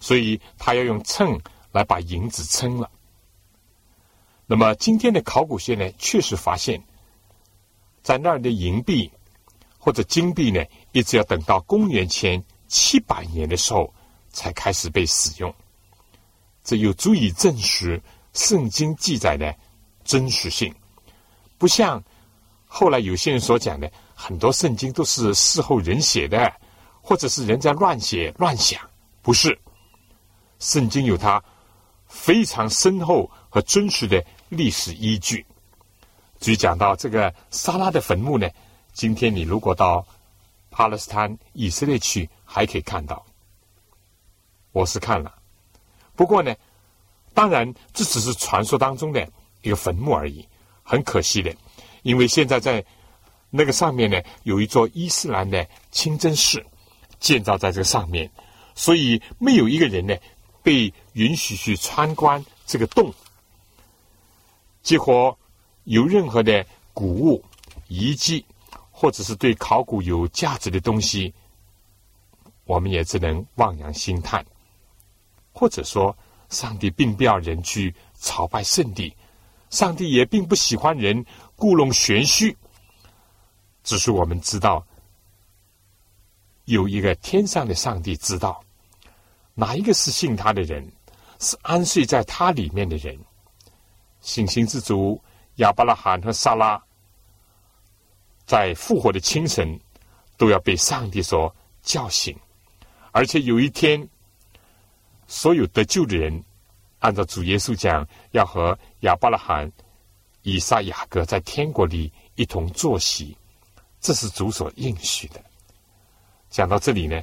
[0.00, 1.38] 所以他要用秤
[1.70, 2.90] 来把银子称了。
[4.50, 6.82] 那么今天的考古学呢，确实发现，
[8.02, 9.08] 在那儿的银币
[9.78, 10.60] 或者金币呢，
[10.90, 13.94] 一直要等到公元前七百年的时候
[14.32, 15.54] 才开始被使用。
[16.64, 19.54] 这又足以证实圣经记载的
[20.02, 20.74] 真实性，
[21.56, 22.02] 不像
[22.66, 26.52] 后来有些人所讲的，很多圣经都是事后人写的，
[27.00, 28.80] 或者是人在乱写乱想。
[29.22, 29.56] 不是，
[30.58, 31.40] 圣经有它
[32.08, 34.20] 非常深厚和真实的。
[34.50, 35.46] 历史依据，
[36.40, 38.50] 至于讲到这个沙拉的坟墓呢，
[38.92, 40.04] 今天你如果到
[40.70, 43.24] 巴勒斯坦、以色列去，还可以看到。
[44.72, 45.32] 我是看了，
[46.16, 46.54] 不过呢，
[47.32, 49.26] 当然这只是传说当中的
[49.62, 50.46] 一个坟墓而已。
[50.82, 51.54] 很可惜的，
[52.02, 52.84] 因为现在在
[53.50, 56.60] 那个上面呢，有一座伊斯兰的清真寺
[57.20, 58.28] 建造在这个上面，
[58.74, 60.16] 所以没有一个人呢
[60.64, 63.14] 被允许去参观这个洞。
[64.82, 65.36] 几乎
[65.84, 67.44] 有任何的古物
[67.88, 68.44] 遗迹，
[68.90, 71.32] 或者是对考古有价值的东西，
[72.64, 74.44] 我们也只能望洋兴叹。
[75.52, 76.16] 或者说，
[76.48, 79.14] 上帝并不要人去朝拜圣地，
[79.68, 81.24] 上帝也并不喜欢人
[81.56, 82.56] 故弄玄虚。
[83.82, 84.86] 只是我们知道，
[86.64, 88.62] 有一个天上的上帝知道，
[89.54, 90.90] 哪一个是信他的人，
[91.38, 93.18] 是安睡在他里面的人。
[94.20, 95.20] 信心之主
[95.56, 96.82] 亚伯拉罕和萨拉，
[98.46, 99.78] 在复活的清晨
[100.36, 102.36] 都要被上帝所叫醒，
[103.12, 104.08] 而且有一天，
[105.26, 106.44] 所有得救的人，
[106.98, 109.70] 按照主耶稣讲，要和亚伯拉罕、
[110.42, 113.36] 以撒、雅各在天国里一同坐席，
[114.00, 115.40] 这是主所应许的。
[116.48, 117.22] 讲到这里呢，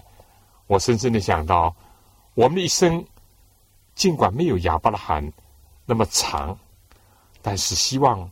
[0.67, 1.75] 我深深的想到，
[2.33, 3.05] 我们的一生
[3.93, 5.31] 尽管没有亚伯拉罕
[5.85, 6.57] 那么长。
[7.41, 8.29] 但是，希望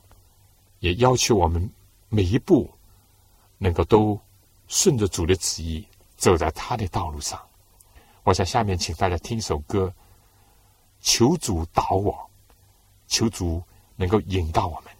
[0.79, 1.69] 也要求我们
[2.09, 2.69] 每一步
[3.57, 4.19] 能够都
[4.67, 7.39] 顺着主的旨意，走在他的道路上。
[8.23, 9.93] 我想下面请大家听一首歌，
[10.99, 12.29] 求主导我，
[13.07, 13.61] 求主
[13.95, 14.94] 能够引导我们。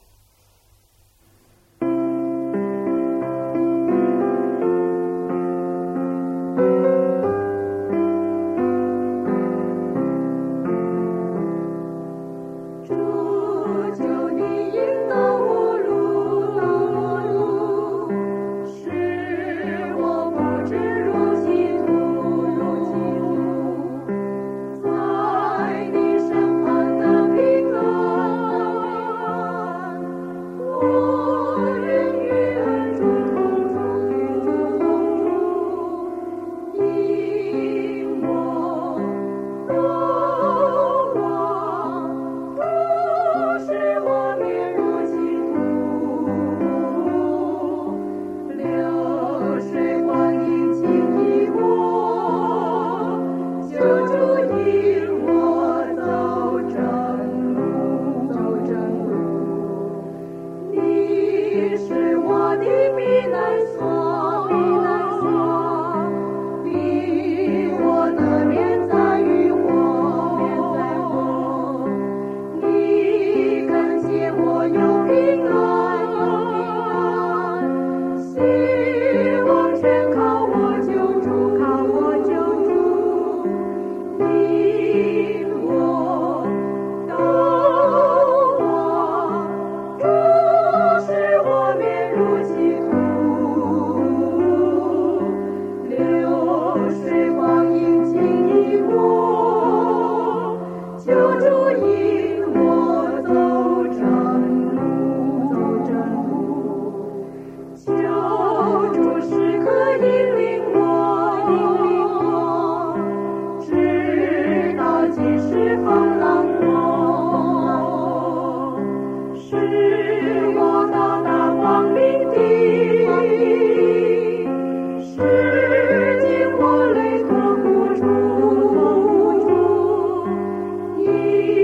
[131.55, 131.59] 我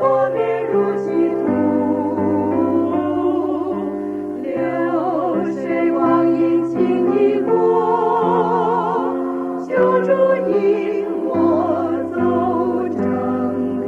[0.00, 0.02] 我
[0.34, 0.36] 面
[0.70, 0.94] 如土
[4.42, 4.46] 流
[5.54, 5.56] 水
[5.92, 6.02] 光
[6.36, 6.38] 阴
[11.24, 11.28] 我
[12.06, 12.12] 走
[12.92, 13.00] 正
[13.80, 13.82] 路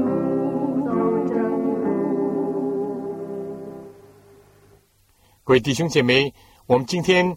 [5.45, 6.33] 各位弟兄姐妹
[6.67, 7.37] 我们今天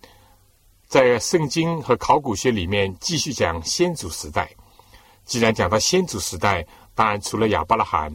[0.90, 4.50] 在圣经和考古学里面继续讲先祖时代。
[5.24, 6.66] 既然讲到先祖时代，
[6.96, 8.12] 当然除了亚伯拉罕，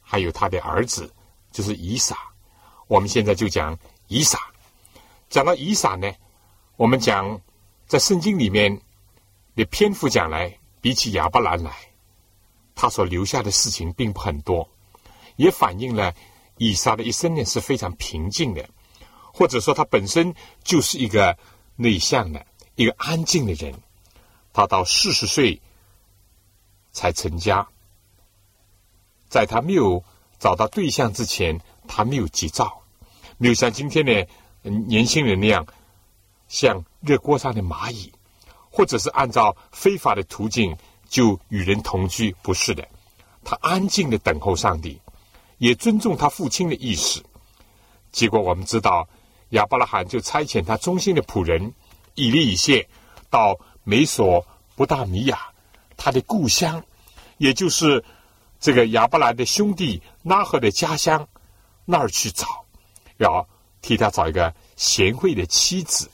[0.00, 1.08] 还有他的儿子，
[1.52, 2.18] 就是以撒。
[2.88, 4.36] 我们现在就讲以撒。
[5.30, 6.12] 讲到以撒呢，
[6.74, 7.40] 我们讲
[7.86, 8.80] 在圣经里面
[9.54, 11.70] 的篇幅讲来，比起亚伯兰来，
[12.74, 14.68] 他所留下的事情并不很多，
[15.36, 16.12] 也反映了
[16.56, 18.68] 以撒的一生呢是非常平静的。
[19.32, 21.38] 或者说，他本身就是一个
[21.78, 23.72] 内向的、一个安静的人。
[24.50, 25.60] 他到四十岁
[26.90, 27.68] 才成家，
[29.28, 30.02] 在他没有
[30.40, 32.82] 找到对象之前，他没有急躁，
[33.36, 34.26] 没有像今天的
[34.62, 35.64] 年轻人那样，
[36.48, 38.12] 像热锅上的蚂蚁，
[38.68, 40.76] 或者是按照非法的途径
[41.08, 42.34] 就与人同居。
[42.42, 42.88] 不是的，
[43.44, 45.00] 他安静的等候上帝，
[45.58, 47.22] 也尊重他父亲的意识。
[48.10, 49.08] 结果我们知道。
[49.50, 51.72] 亚伯拉罕就差遣他忠心的仆人
[52.14, 52.86] 以利以谢
[53.30, 54.46] 到美索
[54.76, 55.38] 不达米亚，
[55.96, 56.84] 他的故乡，
[57.38, 58.04] 也就是
[58.60, 61.26] 这个亚伯兰的兄弟拉赫的家乡
[61.86, 62.46] 那儿去找，
[63.16, 63.48] 要
[63.80, 66.10] 替他找一个贤惠的妻子，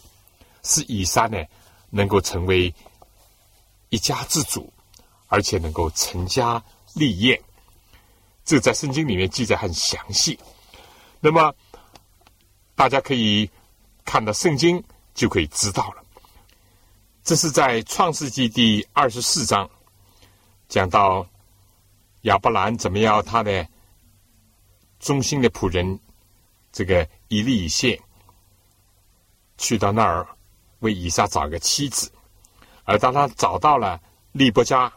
[0.62, 1.42] 使以撒呢
[1.90, 2.72] 能够成为
[3.88, 4.72] 一家之主，
[5.26, 6.62] 而且能够成家
[6.94, 7.42] 立业。
[8.44, 10.38] 这在圣经里面记载很详细。
[11.18, 11.52] 那么。
[12.74, 13.48] 大家可以
[14.04, 14.82] 看到圣经，
[15.14, 16.02] 就可以知道了。
[17.22, 19.70] 这是在创世纪第二十四章
[20.68, 21.26] 讲到
[22.22, 23.66] 亚伯兰怎么样，他的
[24.98, 25.98] 忠心的仆人
[26.72, 28.00] 这个以利以谢
[29.56, 30.26] 去到那儿
[30.80, 32.10] 为以撒找个妻子，
[32.84, 34.00] 而当他找到了
[34.32, 34.92] 利伯家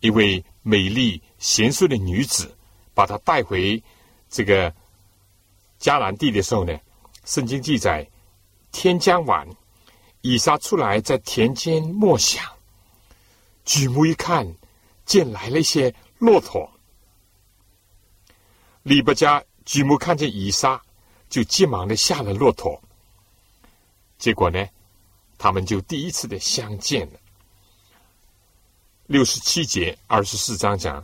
[0.00, 2.54] 一位美丽贤淑的女子，
[2.92, 3.82] 把她带回
[4.28, 4.70] 这个
[5.80, 6.78] 迦南地的时候呢？
[7.24, 8.06] 圣经记载，
[8.70, 9.48] 天将晚，
[10.20, 12.44] 以撒出来在田间默想，
[13.64, 14.46] 举目一看，
[15.06, 16.70] 见来了一些骆驼。
[18.82, 20.82] 利伯家举目看见以撒，
[21.30, 22.78] 就急忙的下了骆驼。
[24.18, 24.66] 结果呢，
[25.38, 27.18] 他们就第一次的相见了。
[29.06, 31.02] 六十七节二十四章讲，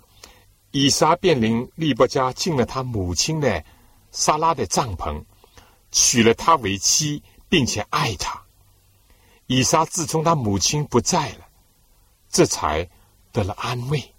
[0.70, 3.64] 以撒便领利伯家进了他母亲的
[4.10, 5.22] 撒拉的帐篷。
[5.90, 8.40] 娶了她为妻，并且爱她。
[9.46, 11.48] 以撒自从他母亲不在了，
[12.30, 12.88] 这才
[13.32, 14.14] 得了安慰。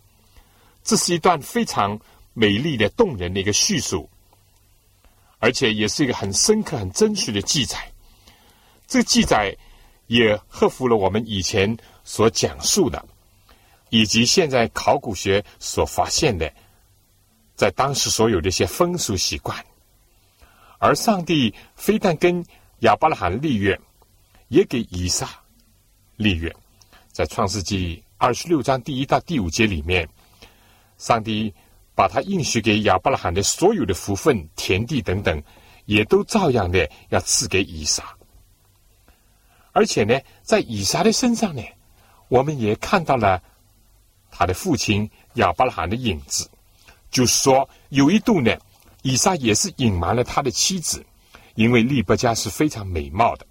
[0.83, 1.97] 这是一段非常
[2.33, 4.09] 美丽的、动人的一个叙述，
[5.39, 7.89] 而且也是一个很深刻、很真实的记载。
[8.87, 9.55] 这记载
[10.07, 13.07] 也合乎了我们以前所讲述的，
[13.89, 16.53] 以及现在考古学所发现的，
[17.55, 19.65] 在当时所有的一些风俗习惯。
[20.81, 22.43] 而上帝非但跟
[22.79, 23.79] 亚伯拉罕立约，
[24.47, 25.29] 也给以撒
[26.15, 26.51] 立约。
[27.11, 30.09] 在创世纪二十六章第一到第五节里面，
[30.97, 31.53] 上帝
[31.93, 35.39] 把他应许给亚伯拉罕的所有的福分、田地等等，
[35.85, 38.17] 也都照样的要赐给以撒。
[39.73, 41.61] 而且呢，在以撒的身上呢，
[42.27, 43.39] 我们也看到了
[44.31, 46.49] 他的父亲亚伯拉罕的影子。
[47.11, 48.57] 就是说，有一度呢。
[49.01, 51.05] 以撒也是隐瞒了他的妻子，
[51.55, 53.45] 因为利伯家是非常美貌的。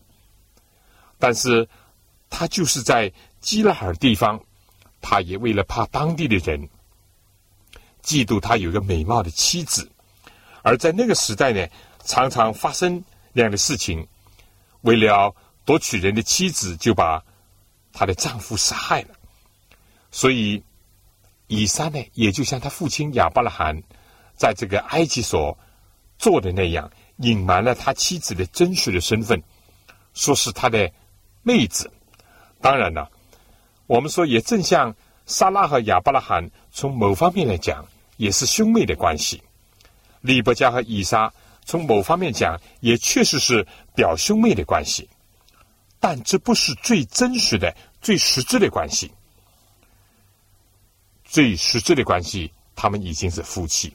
[1.19, 1.69] 但是，
[2.29, 4.43] 他就是在基拉尔地方，
[5.01, 6.69] 他也为了怕当地的人
[8.03, 9.91] 嫉妒他有个美貌的妻子，
[10.63, 11.67] 而在那个时代呢，
[12.05, 14.07] 常常发生那样的事情。
[14.83, 15.35] 为了
[15.65, 17.23] 夺取人的妻子，就把
[17.93, 19.09] 她的丈夫杀害了。
[20.11, 20.63] 所以，
[21.49, 23.83] 以撒呢，也就像他父亲亚伯拉罕。
[24.41, 25.59] 在这个埃及所
[26.19, 29.43] 做的那样，隐瞒了他妻子的真实的身份，
[30.15, 30.91] 说是他的
[31.43, 31.93] 妹子。
[32.59, 33.11] 当然了，
[33.87, 37.85] 我们说也正像撒拉和亚伯拉罕，从某方面来讲，
[38.17, 39.43] 也是兄妹的关系。
[40.23, 41.31] 利伯加和以撒，
[41.67, 45.07] 从某方面讲，也确实是表兄妹的关系。
[45.99, 49.13] 但这不是最真实的、最实质的关系。
[51.27, 53.93] 最实质的关系，他们已经是夫妻。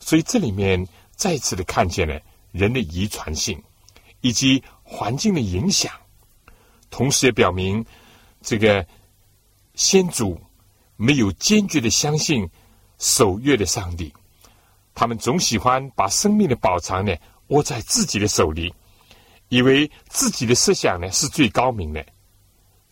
[0.00, 0.84] 所以这里面
[1.14, 2.18] 再次的看见了
[2.50, 3.62] 人的遗传性
[4.22, 5.92] 以及环境的影响，
[6.90, 7.84] 同时也表明
[8.42, 8.84] 这个
[9.74, 10.40] 先祖
[10.96, 12.48] 没有坚决的相信
[12.98, 14.12] 守约的上帝，
[14.94, 17.14] 他们总喜欢把生命的宝藏呢
[17.48, 18.74] 握在自己的手里，
[19.48, 22.04] 以为自己的思想呢是最高明的，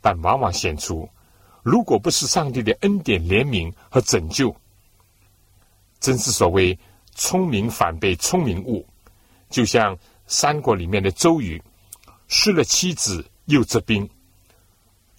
[0.00, 1.08] 但往往显出，
[1.62, 4.54] 如果不是上帝的恩典、怜悯和拯救，
[5.98, 6.78] 真是所谓。
[7.18, 8.86] 聪明反被聪明误，
[9.50, 9.98] 就像
[10.28, 11.60] 三国里面的周瑜，
[12.28, 14.08] 失了妻子又折兵，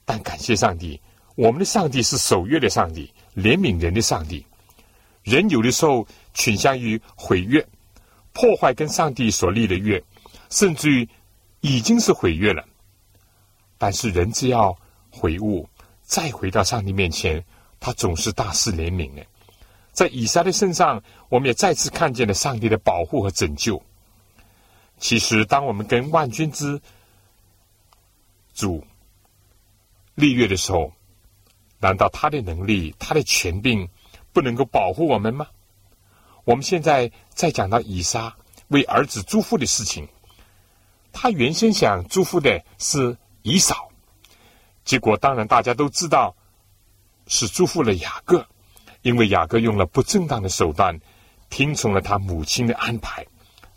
[0.06, 1.00] 但感谢上帝，
[1.36, 4.46] 我们的上帝是守约的上帝，怜悯人的上帝。
[5.24, 7.68] 人有的时候倾向于毁约，
[8.32, 10.02] 破坏跟上帝所立的约，
[10.50, 11.08] 甚至于
[11.60, 12.66] 已经是毁约了。
[13.78, 14.76] 但是人只要
[15.12, 15.68] 悔悟，
[16.02, 17.44] 再回到上帝面前，
[17.78, 19.26] 他总是大施怜悯的。
[20.00, 23.84] 在以撒的身上，我们也再次看见了上帝的保护和拯救。
[24.98, 26.80] 其实，当我们跟万军之
[28.54, 28.82] 主
[30.16, 30.94] 立约的时候，
[31.80, 33.90] 难道他的能力、他的权柄
[34.32, 35.48] 不能够保护我们吗？
[36.46, 38.38] 我们现在再讲到以撒
[38.70, 40.08] 为儿子祝福的事情，
[41.12, 43.18] 他原先想祝福的是。
[43.42, 43.90] 以扫，
[44.86, 46.34] 结果当然大家都知道
[47.28, 48.48] 是祝福了雅各，
[49.02, 51.00] 因为雅各用了不正当的手段，
[51.50, 53.26] 听从了他母亲的安排，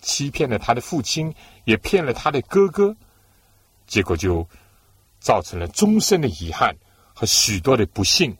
[0.00, 1.32] 欺骗了他的父亲，
[1.64, 2.96] 也骗了他的哥哥，
[3.86, 4.46] 结果就
[5.20, 6.76] 造成了终身的遗憾
[7.14, 8.36] 和许多的不幸，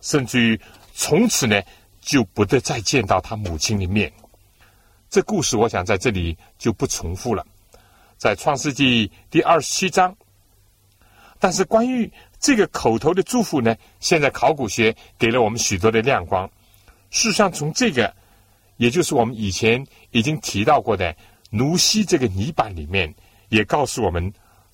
[0.00, 0.60] 甚至于
[0.94, 1.60] 从此呢
[2.00, 4.12] 就不得再见到他母亲的面。
[5.10, 7.46] 这故事我想在这里就不重复了，
[8.16, 10.16] 在创世纪第二十七章。
[11.38, 12.10] 但是关于
[12.42, 16.50] 这个口头的祝福呢，现在考古学给了我们许多的亮光。
[17.08, 18.12] 事实上，从这个，
[18.78, 21.14] 也就是我们以前已经提到过的
[21.50, 23.14] 奴西这个泥板里面，
[23.48, 24.32] 也告诉我们，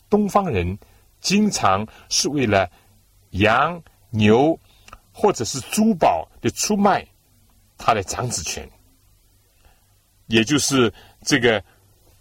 [0.08, 0.78] 东方人
[1.20, 2.70] 经常是为了
[3.32, 4.58] 羊、牛
[5.12, 7.06] 或者是珠宝的出卖，
[7.76, 8.66] 他的长子权，
[10.28, 10.90] 也就是
[11.20, 11.62] 这个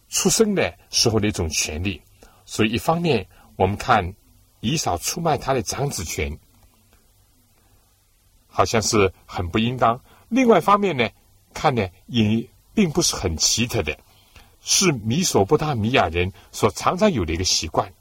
[0.09, 2.01] 出生的时候的一种权利。
[2.43, 3.25] 所以，一方面
[3.55, 4.13] 我们看。
[4.59, 6.37] 以扫出卖他的长子权，
[8.47, 9.99] 好像是很不应当。
[10.29, 11.07] 另外一方面呢，
[11.53, 13.97] 看呢也并不是很奇特的，
[14.61, 17.91] 是米索不达米亚人所常常有的一个习惯，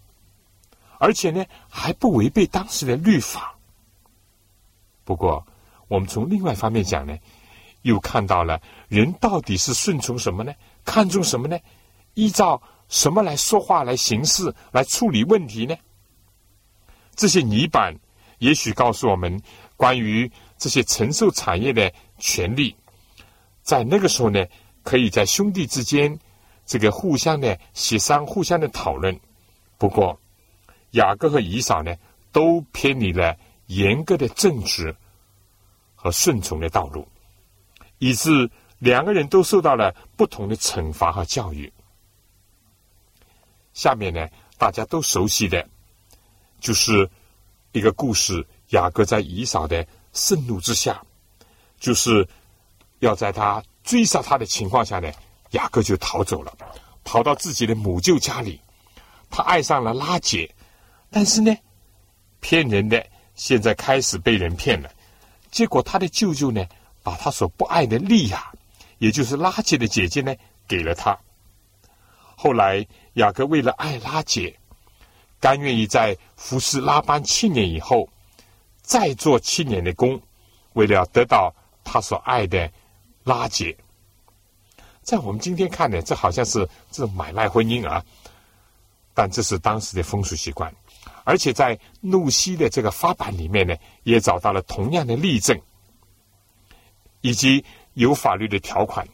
[0.99, 3.55] 而且呢还不违背当时的律法。
[5.05, 5.47] 不过，
[5.89, 7.17] 我们从另外一方面讲呢，
[7.83, 10.53] 又看到了人到底是顺从什么呢？
[10.85, 11.59] 看重什么呢？
[12.15, 15.77] 依照什么来说话、来行事、来处理问题呢？
[17.17, 17.95] 这些泥板
[18.39, 19.43] 也许告诉我们
[19.77, 22.77] 关于这些承受产业的权利，
[23.63, 24.45] 在那个时候呢，
[24.83, 26.19] 可以在兄弟之间
[26.67, 29.19] 这个互相的协商、互相的讨论。
[29.79, 30.21] 不过，
[30.93, 31.97] 雅各和以扫呢，
[32.33, 33.37] 都偏离了
[33.67, 34.95] 严格的正直
[35.95, 37.09] 和顺从的道路，
[37.99, 41.73] 以致两个人都受到了不同的惩罚和教育。
[43.73, 45.67] 下面呢，大家都熟悉的。
[46.61, 47.09] 就是
[47.73, 51.01] 一个故事，雅各在以扫的盛怒之下，
[51.79, 52.27] 就是
[53.01, 55.13] 要在他追杀他的情况下呢，
[55.51, 56.57] 雅各就逃走了，
[57.05, 58.61] 跑到自己的母舅家里。
[59.31, 60.53] 他爱上了拉姐，
[61.11, 61.55] 但是呢，
[62.41, 64.91] 骗人的现在开始被人骗了。
[65.51, 66.65] 结果他的舅舅呢，
[67.03, 68.51] 把他所不爱的利亚，
[68.99, 70.35] 也就是拉姐的姐姐呢，
[70.67, 71.17] 给了他。
[72.37, 74.59] 后来雅各为了爱拉姐。
[75.41, 78.09] 甘愿意在服侍拉班七年以后，
[78.83, 80.21] 再做七年的工，
[80.73, 82.71] 为了得到他所爱的
[83.25, 83.77] 拉结。
[85.03, 88.05] 在我们今天看呢，这好像是这种买卖婚姻啊，
[89.15, 90.75] 但这是当时的风俗习惯，
[91.23, 95.57] 而且在怒西的这个法版里面呢，也找到了同样的例证，
[97.21, 97.65] 以及
[97.95, 99.07] 有法律的条款。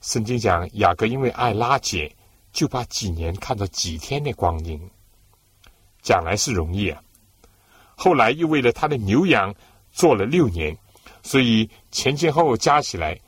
[0.00, 2.16] 圣经讲雅各因为爱拉结，
[2.52, 4.80] 就把几年看作几天的光阴。
[6.02, 7.02] 讲来是容易啊，
[7.94, 9.54] 后来又为了他的牛羊
[9.92, 10.76] 做了六年，
[11.22, 13.18] 所以前前后后加起来，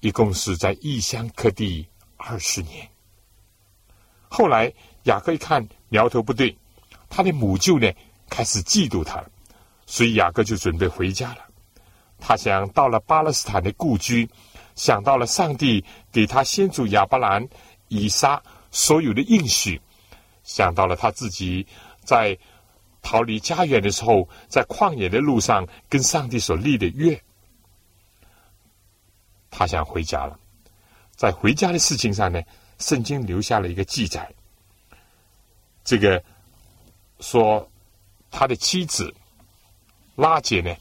[0.00, 2.88] 一共是在异乡各地二十年。
[4.28, 4.72] 后来
[5.04, 6.56] 雅各一看苗头不对，
[7.08, 7.90] 他的母舅呢
[8.28, 9.30] 开始嫉妒他了，
[9.86, 11.38] 所以雅各就准备回家了。
[12.18, 14.28] 他想到了巴勒斯坦的故居，
[14.74, 17.46] 想到了上帝给他先祖亚伯兰、
[17.88, 19.80] 以撒所有的应许。
[20.44, 21.66] 想到了他自己
[22.04, 22.36] 在
[23.00, 27.20] 逃离家园的时候，在旷野的路上跟上帝所立的约，
[29.50, 30.38] 他想回家了。
[31.16, 32.40] 在回家的事情上呢，
[32.78, 34.32] 圣经留下了一个记载。
[35.84, 36.22] 这个
[37.20, 37.68] 说
[38.30, 39.12] 他的妻子
[40.14, 40.74] 拉姐呢，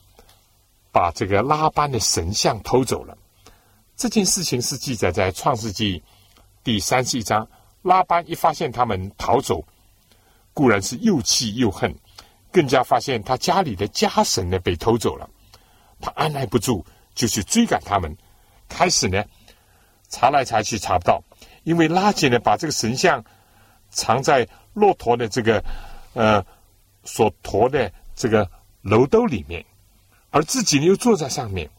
[0.91, 3.17] 把这个拉班的神像偷走了。
[3.95, 6.01] 这件事情是记载在创世纪
[6.63, 7.47] 第三十一章。
[7.81, 9.65] 拉班一发现他们逃走，
[10.53, 11.95] 固然是又气又恨，
[12.51, 15.29] 更加发现他家里的家神呢被偷走了，
[15.99, 18.15] 他按耐不住，就去追赶他们。
[18.69, 19.23] 开始呢，
[20.09, 21.21] 查来查去查不到，
[21.63, 23.23] 因为拉杰呢把这个神像
[23.89, 25.63] 藏在骆驼的这个
[26.13, 26.45] 呃
[27.03, 28.49] 所驮的这个
[28.81, 29.65] 楼兜里面，
[30.29, 31.69] 而自己呢又坐在上面。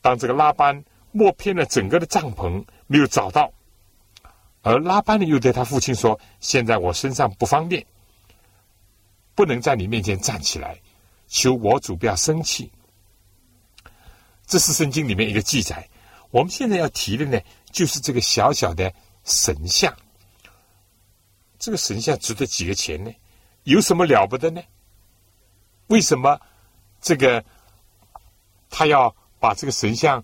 [0.00, 3.52] 当这个拉班摸遍了整个的帐篷，没有找到，
[4.68, 7.86] 而拉班呢又对他父亲说：“现在我身上不方便，
[9.34, 10.78] 不能在你面前站起来，
[11.26, 12.70] 求我主不要生气。”
[14.46, 15.88] 这是圣经里面一个记载。
[16.30, 17.40] 我们现在要提的呢，
[17.70, 18.92] 就是这个小小的
[19.24, 19.96] 神像。
[21.58, 23.10] 这个神像值得几个钱呢？
[23.62, 24.60] 有什么了不得呢？
[25.86, 26.38] 为什么
[27.00, 27.42] 这个
[28.68, 30.22] 他要把这个神像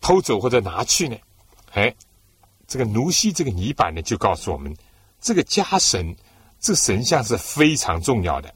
[0.00, 1.16] 偷走或者拿去呢？
[1.72, 1.92] 哎，
[2.68, 4.72] 这个奴西这个泥板呢，就告诉我们，
[5.20, 6.14] 这个家神
[6.60, 8.54] 这神像是非常重要的，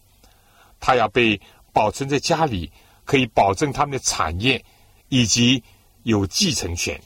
[0.79, 1.41] 他要被
[1.73, 2.71] 保存在家里，
[3.05, 4.65] 可以保证他们的产业
[5.09, 5.65] 以及。
[6.05, 7.01] 有继承权，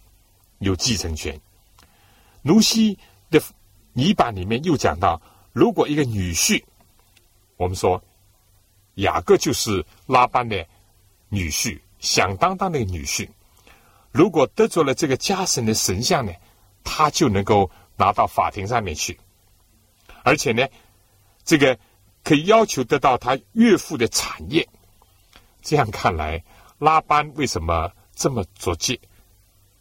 [0.61, 1.39] 有继承权。
[2.41, 2.99] 奴西
[3.29, 3.39] 的
[3.93, 5.21] 泥板里面又讲到，
[5.53, 6.65] 如果一个女婿，
[7.59, 8.03] 我们说
[8.95, 10.67] 雅各就是拉班的
[11.29, 13.29] 女婿，响当当的女婿，
[14.13, 16.33] 如果得着了这个家神的神像呢，
[16.87, 19.19] 他就能够拿到法庭上面去，
[20.23, 20.67] 而且呢，
[21.45, 21.77] 这个
[22.23, 24.67] 可以要求得到他岳父的产业。
[25.61, 26.43] 这样看来，
[26.79, 27.93] 拉班为什么？
[28.15, 28.99] 这么着急，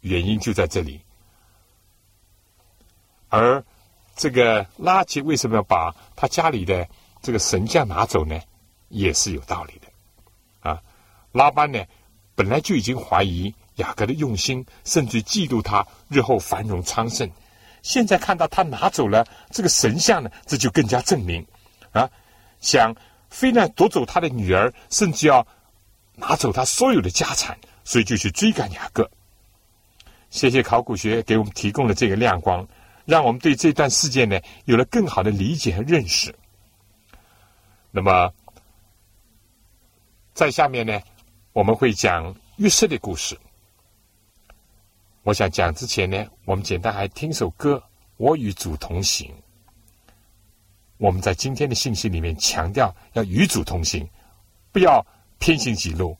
[0.00, 1.00] 原因就在这里。
[3.30, 3.64] 而
[4.14, 6.86] 这个拉杰为什么要把他家里的
[7.22, 8.38] 这个神像拿走呢？
[8.88, 10.68] 也是有道理的。
[10.68, 10.82] 啊，
[11.32, 11.82] 拉班呢，
[12.34, 17.30] 本来就已经怀疑雅各的用心，甚至嫉妒他日后繁荣昌盛。
[17.82, 21.46] 现在看到他拿走了这个神像呢，这就更加证明
[21.92, 22.10] 啊，
[22.60, 22.94] 想
[23.30, 25.46] 非但夺走他的女儿，甚至要
[26.14, 27.56] 拿走他所有的家产。
[27.88, 29.08] 所以就去追赶雅各。
[30.28, 32.66] 谢谢考古学给我们提供了这个亮光，
[33.04, 36.34] 让我们对这段事件呢有了更好的理解和认识。
[37.92, 38.34] 那么，
[40.34, 41.00] 在下面呢，
[41.52, 43.38] 我们会讲约瑟的故事。
[45.26, 47.74] 我想讲之前呢，我们简单还听首歌
[48.16, 49.28] 《我与主同行》。
[50.98, 54.08] 我们在今天的信息里面强调要与主同行，
[54.70, 55.04] 不要
[55.40, 56.16] 偏行己路。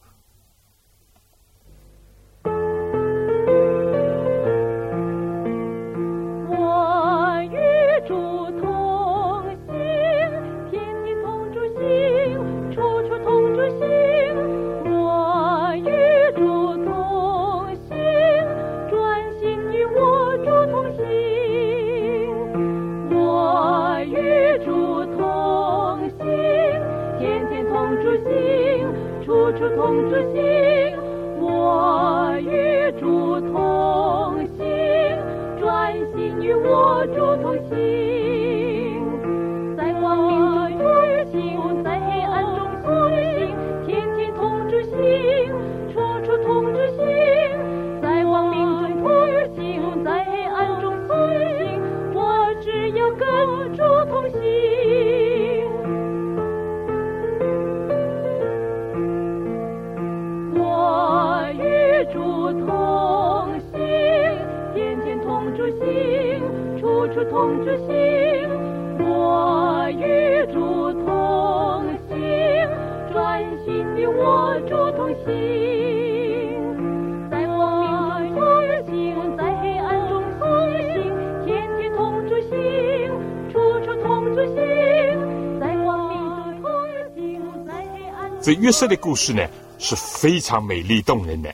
[88.46, 89.44] 这约瑟的故事呢
[89.76, 91.52] 是非常美丽动人的，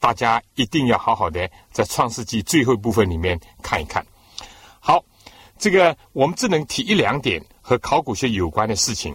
[0.00, 4.02] 大家一定要好好的在创世纪最后一部分里面看一看。
[4.80, 5.04] 好，
[5.58, 9.14] 这个我们只能提一两点和考古学有关的事情。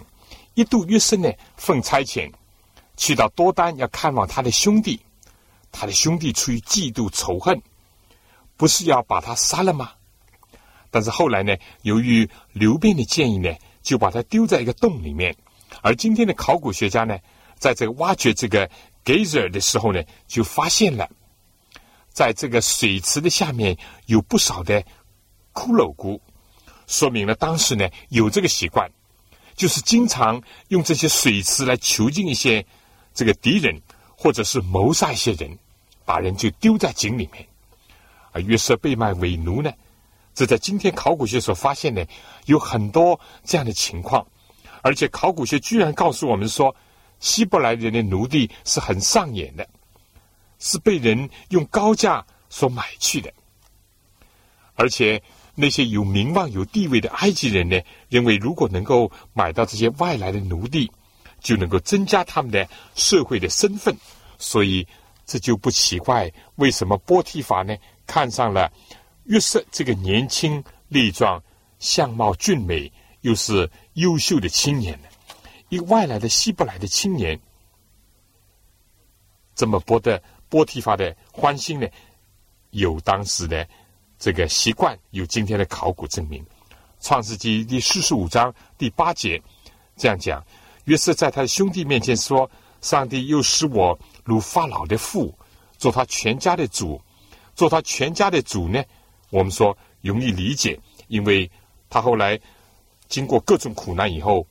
[0.54, 2.32] 一度约瑟呢奉差遣
[2.96, 5.00] 去到多丹要看望他的兄弟，
[5.72, 7.60] 他的兄弟出于嫉妒仇恨，
[8.56, 9.94] 不是要把他杀了吗？
[10.92, 13.52] 但是后来呢，由于刘辩的建议呢，
[13.82, 15.36] 就把他丢在一个洞里面。
[15.82, 17.18] 而今天的考古学家呢，
[17.58, 18.70] 在这个挖掘这个
[19.06, 21.10] Gazer 的时候呢，就发现了，
[22.12, 24.84] 在这个水池的下面有不少的
[25.54, 26.22] 骷髅骨，
[26.88, 28.90] 说明了当时呢有这个习惯，
[29.56, 32.66] 就是经常用这些水池来囚禁一些
[33.14, 33.82] 这个敌人，
[34.16, 35.58] 或者是谋杀一些人，
[36.06, 37.48] 把人就丢在井里面。
[38.32, 39.72] 而约瑟被卖为奴呢，
[40.36, 42.06] 这在今天考古学所发现呢，
[42.46, 44.28] 有很多这样的情况。
[44.82, 46.76] 而且考古学居然告诉我们说，
[47.20, 49.68] 希伯来人的奴隶是很上眼的，
[50.60, 53.34] 是被人用高价所买去的。
[54.76, 55.22] 而且
[55.56, 60.92] 那些有名望、有地位的埃及人呢，认为如果能够买到这些外来的奴隶，
[61.40, 63.96] 就能够增加他们的社会的身份，
[64.38, 64.88] 所以
[65.26, 67.76] 这就不奇怪，为什么波提法呢
[68.06, 68.72] 看上了
[69.26, 71.42] 约瑟这个年轻力壮、
[71.80, 75.08] 相貌俊美又是优秀的青年呢？
[75.70, 77.40] 一个外来的希伯来的青年，
[79.56, 81.88] 这么博得波提法的欢心呢？
[82.70, 83.68] 有当时的
[84.20, 86.46] 这个习惯，有今天的考古证明。
[87.00, 89.42] 创世纪第四十五章第八节
[89.96, 90.46] 这样讲：
[90.86, 92.50] 约瑟在他的兄弟面前说
[92.82, 95.36] ：“上帝又使我如法老的父，
[95.80, 97.02] 做他全家的主，
[97.56, 98.84] 做他全家的主呢？”
[99.32, 101.50] 我们说容易理解，因为
[101.90, 102.40] 他后来
[103.08, 104.46] 经过各种苦难以后。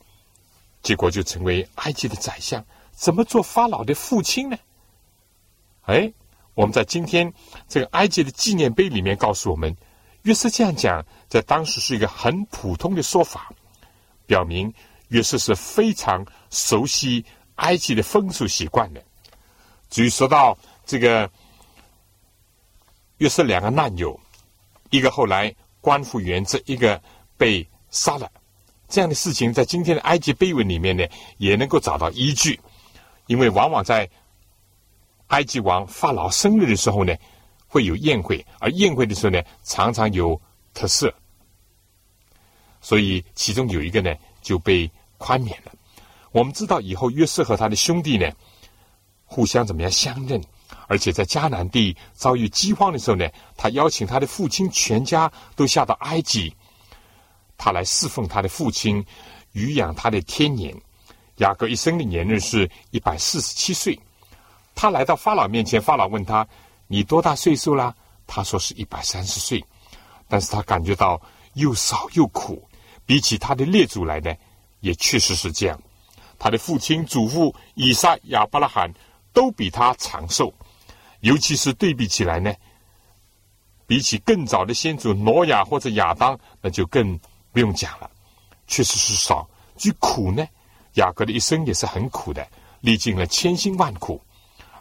[0.82, 4.56] 结果就成为埃及的宰相，怎么做法老的父亲呢？
[5.82, 6.12] 哎，
[6.54, 7.32] 我们在今天
[7.66, 9.76] 这个埃及的纪念碑里面告诉我们，
[10.22, 13.52] 约瑟这样讲，在当时是一个很普通的说法，
[14.26, 14.72] 表明
[15.08, 17.24] 约瑟是非常熟悉
[17.56, 19.02] 埃及的风俗习惯的。
[19.90, 21.28] 至于说到这个
[23.16, 24.20] 约瑟两个难友，
[24.90, 27.02] 一个后来官复原职，一个
[27.36, 28.30] 被杀了。
[28.88, 31.04] 这样的事情在今天的埃及碑文里面呢，
[31.38, 32.58] 也能够找到依据，
[33.26, 34.08] 因为往往在
[35.28, 37.14] 埃及王法老生日的时候呢，
[37.66, 40.40] 会有宴会，而宴会的时候呢，常常有
[40.72, 41.12] 特色，
[42.80, 45.72] 所以其中有一个呢就被宽免了。
[46.30, 48.30] 我们知道以后约瑟和他的兄弟呢，
[49.24, 50.40] 互相怎么样相认，
[50.86, 56.54] 而且在迦南地遭遇饥荒的时候呢，他邀请他的父亲全家都下到埃及。
[57.58, 59.04] 他来侍奉他的父亲，
[59.52, 60.74] 育养他的天年。
[61.36, 63.98] 雅各一生的年日是一百四十七岁。
[64.74, 66.46] 他来到法老面前，法老问他
[66.88, 67.94] ：“你多大岁数啦？”
[68.26, 69.62] 他说：“是一百三十岁。”
[70.28, 71.20] 但是他感觉到
[71.54, 72.66] 又少又苦，
[73.04, 74.34] 比起他的列祖来呢，
[74.80, 75.78] 也确实是这样。
[76.38, 78.90] 他的父亲、祖父以撒、亚伯拉罕
[79.32, 80.52] 都比他长寿，
[81.20, 82.50] 尤其是对比起来呢，
[83.86, 87.18] 比起更早的先祖挪亚或者亚当，那就更。
[87.56, 88.10] 不用讲了，
[88.66, 89.48] 确实是少。
[89.78, 90.46] 至于苦呢，
[90.96, 92.46] 雅各的一生也是很苦的，
[92.82, 94.20] 历尽了千辛万苦，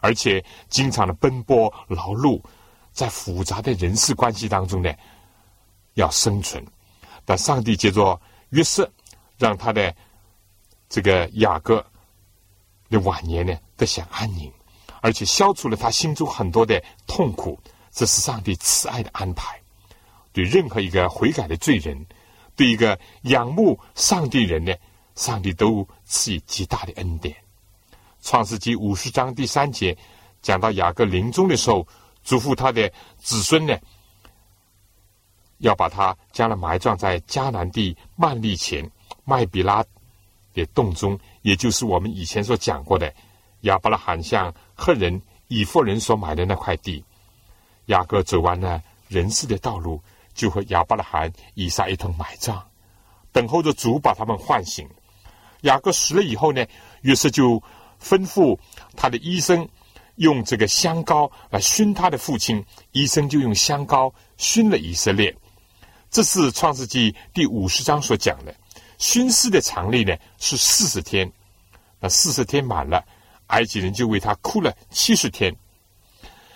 [0.02, 2.38] 而且经常的奔波劳碌，
[2.92, 4.92] 在复杂的人事关系当中呢，
[5.94, 6.62] 要生存。
[7.24, 8.20] 但上帝借着
[8.50, 8.86] 约瑟，
[9.38, 9.96] 让他的
[10.90, 11.82] 这个雅各
[12.90, 14.52] 的晚年呢得享安宁，
[15.00, 17.58] 而且消除了他心中很多的痛苦。
[17.90, 19.58] 这是上帝慈爱的安排，
[20.34, 22.06] 对任何一个悔改的罪人。
[22.56, 24.74] 对一个仰慕上帝人呢，
[25.14, 27.36] 上帝都赐予极大的恩典。
[28.22, 29.96] 创世纪五十章第三节
[30.42, 31.86] 讲到雅各临终的时候，
[32.24, 33.78] 嘱咐他的子孙呢，
[35.58, 38.90] 要把他将来埋葬在迦南地曼利前
[39.24, 39.84] 麦比拉
[40.54, 43.12] 的洞中，也就是我们以前所讲过的
[43.60, 47.04] 亚伯拉罕向赫人以弗人所买的那块地。
[47.86, 50.00] 雅各走完了人世的道路。
[50.36, 52.62] 就和亚伯拉罕、以撒一同埋葬，
[53.32, 54.88] 等候着主把他们唤醒。
[55.62, 56.64] 雅各死了以后呢，
[57.00, 57.60] 约瑟就
[58.00, 58.56] 吩咐
[58.94, 59.66] 他的医生
[60.16, 62.64] 用这个香膏来熏他的父亲。
[62.92, 65.34] 医生就用香膏熏了以色列。
[66.10, 68.54] 这是创世纪第五十章所讲的。
[68.98, 71.30] 熏尸的常例呢是四十天，
[71.98, 73.04] 那四十天满了，
[73.48, 75.54] 埃及人就为他哭了七十天。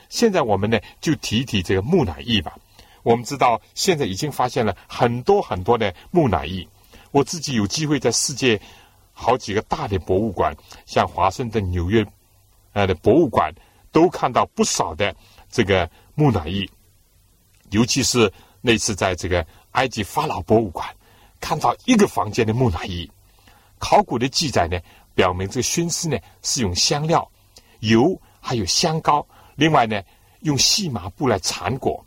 [0.09, 2.57] 现在我们呢就提一提这个木乃伊吧。
[3.03, 6.67] 我们知道，现在已经发现了很多很多的木乃伊。
[7.11, 8.61] 我自己有机会在世界
[9.13, 10.55] 好几个大的博物馆，
[10.87, 12.07] 像华盛顿、纽约
[12.73, 13.53] 呃的博物馆，
[13.91, 15.15] 都看到不少的
[15.51, 16.69] 这个木乃伊。
[17.71, 20.87] 尤其是那次在这个埃及法老博物馆，
[21.41, 23.11] 看到一个房间的木乃伊。
[23.79, 24.79] 考古的记载呢，
[25.15, 27.29] 表明这个熏尸呢是用香料、
[27.81, 29.27] 油还有香膏，
[29.57, 30.03] 另外呢
[30.41, 32.05] 用细麻布来缠裹。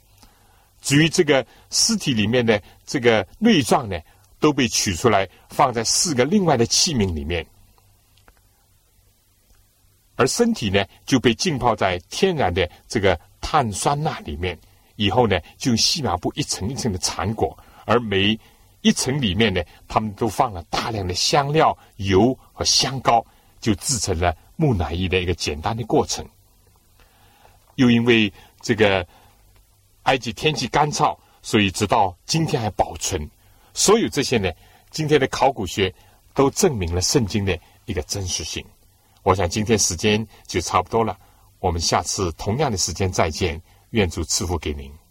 [0.84, 3.98] 至于这个尸体里面的这个内脏呢，
[4.38, 7.46] 都被取出来放在四个另外的器皿里面，
[10.16, 14.60] 而身体呢就被浸泡在天然的这个碳酸钠里面，
[14.98, 18.38] 以后呢就用细麻布一层一层的缠裹，而每
[18.82, 23.26] 一层里面呢，他们都放了大量的香料、油和香膏，
[23.62, 26.28] 就制成了木乃伊的一个简单的过程。
[27.76, 29.08] 又因为这个。
[30.04, 33.30] 埃及天气干燥，所以直到今天还保存。
[33.74, 34.52] 所有这些呢，
[34.92, 35.94] 今天的考古学
[36.34, 38.64] 都证明了圣经的一个真实性。
[39.24, 41.18] 我想今天时间就差不多了，
[41.60, 43.62] 我们下次同样的时间再见。
[43.92, 45.03] 愿主赐福给您。